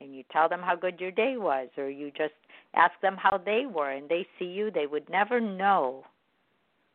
and 0.00 0.14
you 0.14 0.22
tell 0.30 0.48
them 0.48 0.60
how 0.60 0.76
good 0.76 1.00
your 1.00 1.10
day 1.10 1.36
was, 1.38 1.68
or 1.78 1.88
you 1.88 2.10
just 2.10 2.34
ask 2.74 2.92
them 3.00 3.16
how 3.16 3.38
they 3.38 3.64
were, 3.66 3.90
and 3.90 4.08
they 4.08 4.26
see 4.38 4.44
you, 4.44 4.70
they 4.70 4.86
would 4.86 5.08
never 5.08 5.40
know 5.40 6.04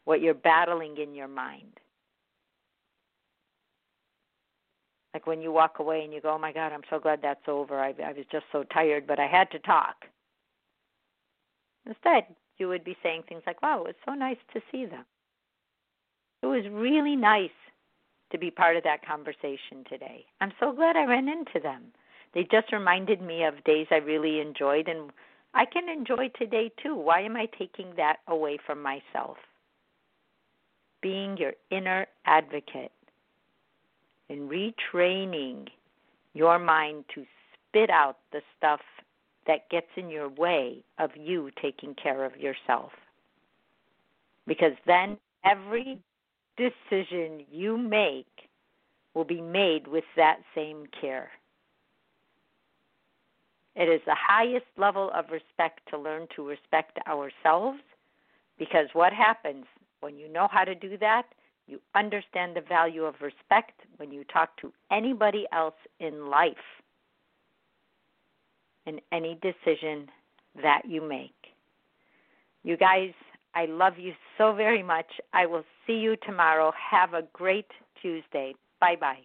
what 0.05 0.21
you're 0.21 0.33
battling 0.35 0.97
in 0.97 1.15
your 1.15 1.27
mind. 1.27 1.78
Like 5.13 5.25
when 5.25 5.41
you 5.41 5.51
walk 5.51 5.79
away 5.79 6.03
and 6.03 6.13
you 6.13 6.21
go, 6.21 6.33
"Oh 6.33 6.37
my 6.37 6.51
God, 6.51 6.71
I'm 6.71 6.83
so 6.89 6.99
glad 6.99 7.21
that's 7.21 7.47
over. 7.47 7.79
I, 7.79 7.93
I 8.03 8.13
was 8.13 8.25
just 8.31 8.45
so 8.51 8.63
tired, 8.63 9.07
but 9.07 9.19
I 9.19 9.27
had 9.27 9.49
to 9.51 9.59
talk." 9.59 10.05
Instead, 11.85 12.35
you 12.57 12.67
would 12.67 12.83
be 12.83 12.97
saying 13.01 13.23
things 13.23 13.41
like, 13.47 13.61
"Wow, 13.61 13.81
it 13.81 13.87
was 13.87 13.95
so 14.05 14.13
nice 14.13 14.37
to 14.53 14.61
see 14.71 14.85
them. 14.85 15.05
It 16.43 16.47
was 16.47 16.63
really 16.69 17.15
nice 17.15 17.49
to 18.31 18.37
be 18.37 18.51
part 18.51 18.77
of 18.77 18.83
that 18.83 19.05
conversation 19.05 19.83
today. 19.89 20.25
I'm 20.39 20.53
so 20.59 20.71
glad 20.71 20.95
I 20.95 21.05
ran 21.05 21.27
into 21.27 21.59
them. 21.59 21.91
They 22.33 22.43
just 22.43 22.71
reminded 22.71 23.21
me 23.21 23.43
of 23.43 23.63
days 23.63 23.87
I 23.89 23.95
really 23.97 24.39
enjoyed, 24.39 24.87
and 24.87 25.11
I 25.55 25.65
can 25.65 25.89
enjoy 25.89 26.29
today 26.37 26.71
too. 26.81 26.95
Why 26.95 27.21
am 27.21 27.35
I 27.35 27.47
taking 27.57 27.95
that 27.95 28.17
away 28.27 28.57
from 28.63 28.81
myself?" 28.83 29.37
Being 31.01 31.37
your 31.37 31.53
inner 31.71 32.05
advocate 32.25 32.91
and 34.29 34.49
retraining 34.49 35.67
your 36.33 36.59
mind 36.59 37.05
to 37.15 37.25
spit 37.69 37.89
out 37.89 38.17
the 38.31 38.41
stuff 38.57 38.81
that 39.47 39.69
gets 39.69 39.87
in 39.95 40.09
your 40.09 40.29
way 40.29 40.83
of 40.99 41.11
you 41.15 41.49
taking 41.61 41.95
care 41.95 42.23
of 42.23 42.37
yourself. 42.37 42.91
Because 44.45 44.73
then 44.85 45.17
every 45.43 45.99
decision 46.57 47.45
you 47.51 47.77
make 47.77 48.27
will 49.13 49.23
be 49.23 49.41
made 49.41 49.87
with 49.87 50.03
that 50.15 50.37
same 50.53 50.85
care. 50.99 51.29
It 53.75 53.87
is 53.87 54.01
the 54.05 54.15
highest 54.15 54.65
level 54.77 55.09
of 55.15 55.25
respect 55.31 55.79
to 55.89 55.97
learn 55.97 56.27
to 56.35 56.47
respect 56.47 56.99
ourselves 57.07 57.79
because 58.57 58.87
what 58.93 59.13
happens 59.13 59.65
when 60.01 60.17
you 60.17 60.31
know 60.31 60.47
how 60.51 60.63
to 60.63 60.75
do 60.75 60.97
that? 60.97 61.23
You 61.69 61.79
understand 61.93 62.55
the 62.55 62.61
value 62.61 63.03
of 63.03 63.13
respect 63.21 63.79
when 63.97 64.11
you 64.11 64.23
talk 64.23 64.57
to 64.57 64.73
anybody 64.91 65.45
else 65.53 65.75
in 65.99 66.27
life 66.27 66.55
in 68.87 68.99
any 69.11 69.39
decision 69.43 70.07
that 70.63 70.81
you 70.87 71.07
make. 71.07 71.35
You 72.63 72.75
guys, 72.75 73.11
I 73.53 73.67
love 73.67 73.99
you 73.99 74.13
so 74.35 74.51
very 74.55 74.81
much. 74.81 75.05
I 75.31 75.45
will 75.45 75.63
see 75.85 75.93
you 75.93 76.15
tomorrow. 76.25 76.73
Have 76.89 77.13
a 77.13 77.21
great 77.33 77.67
Tuesday. 78.01 78.55
Bye 78.81 78.95
bye. 78.99 79.19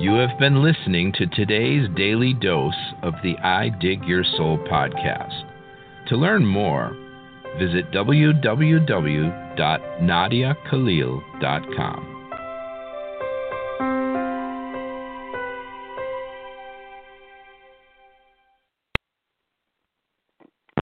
You 0.00 0.14
have 0.14 0.40
been 0.40 0.60
listening 0.60 1.12
to 1.18 1.26
today's 1.28 1.88
daily 1.96 2.34
dose 2.34 2.74
of 3.04 3.14
the 3.22 3.36
I 3.44 3.68
Dig 3.80 4.02
Your 4.02 4.24
Soul 4.36 4.58
podcast. 4.68 5.44
To 6.08 6.16
learn 6.16 6.44
more, 6.44 6.96
visit 7.60 7.92
www.nadiakhalil.com. 9.58 12.17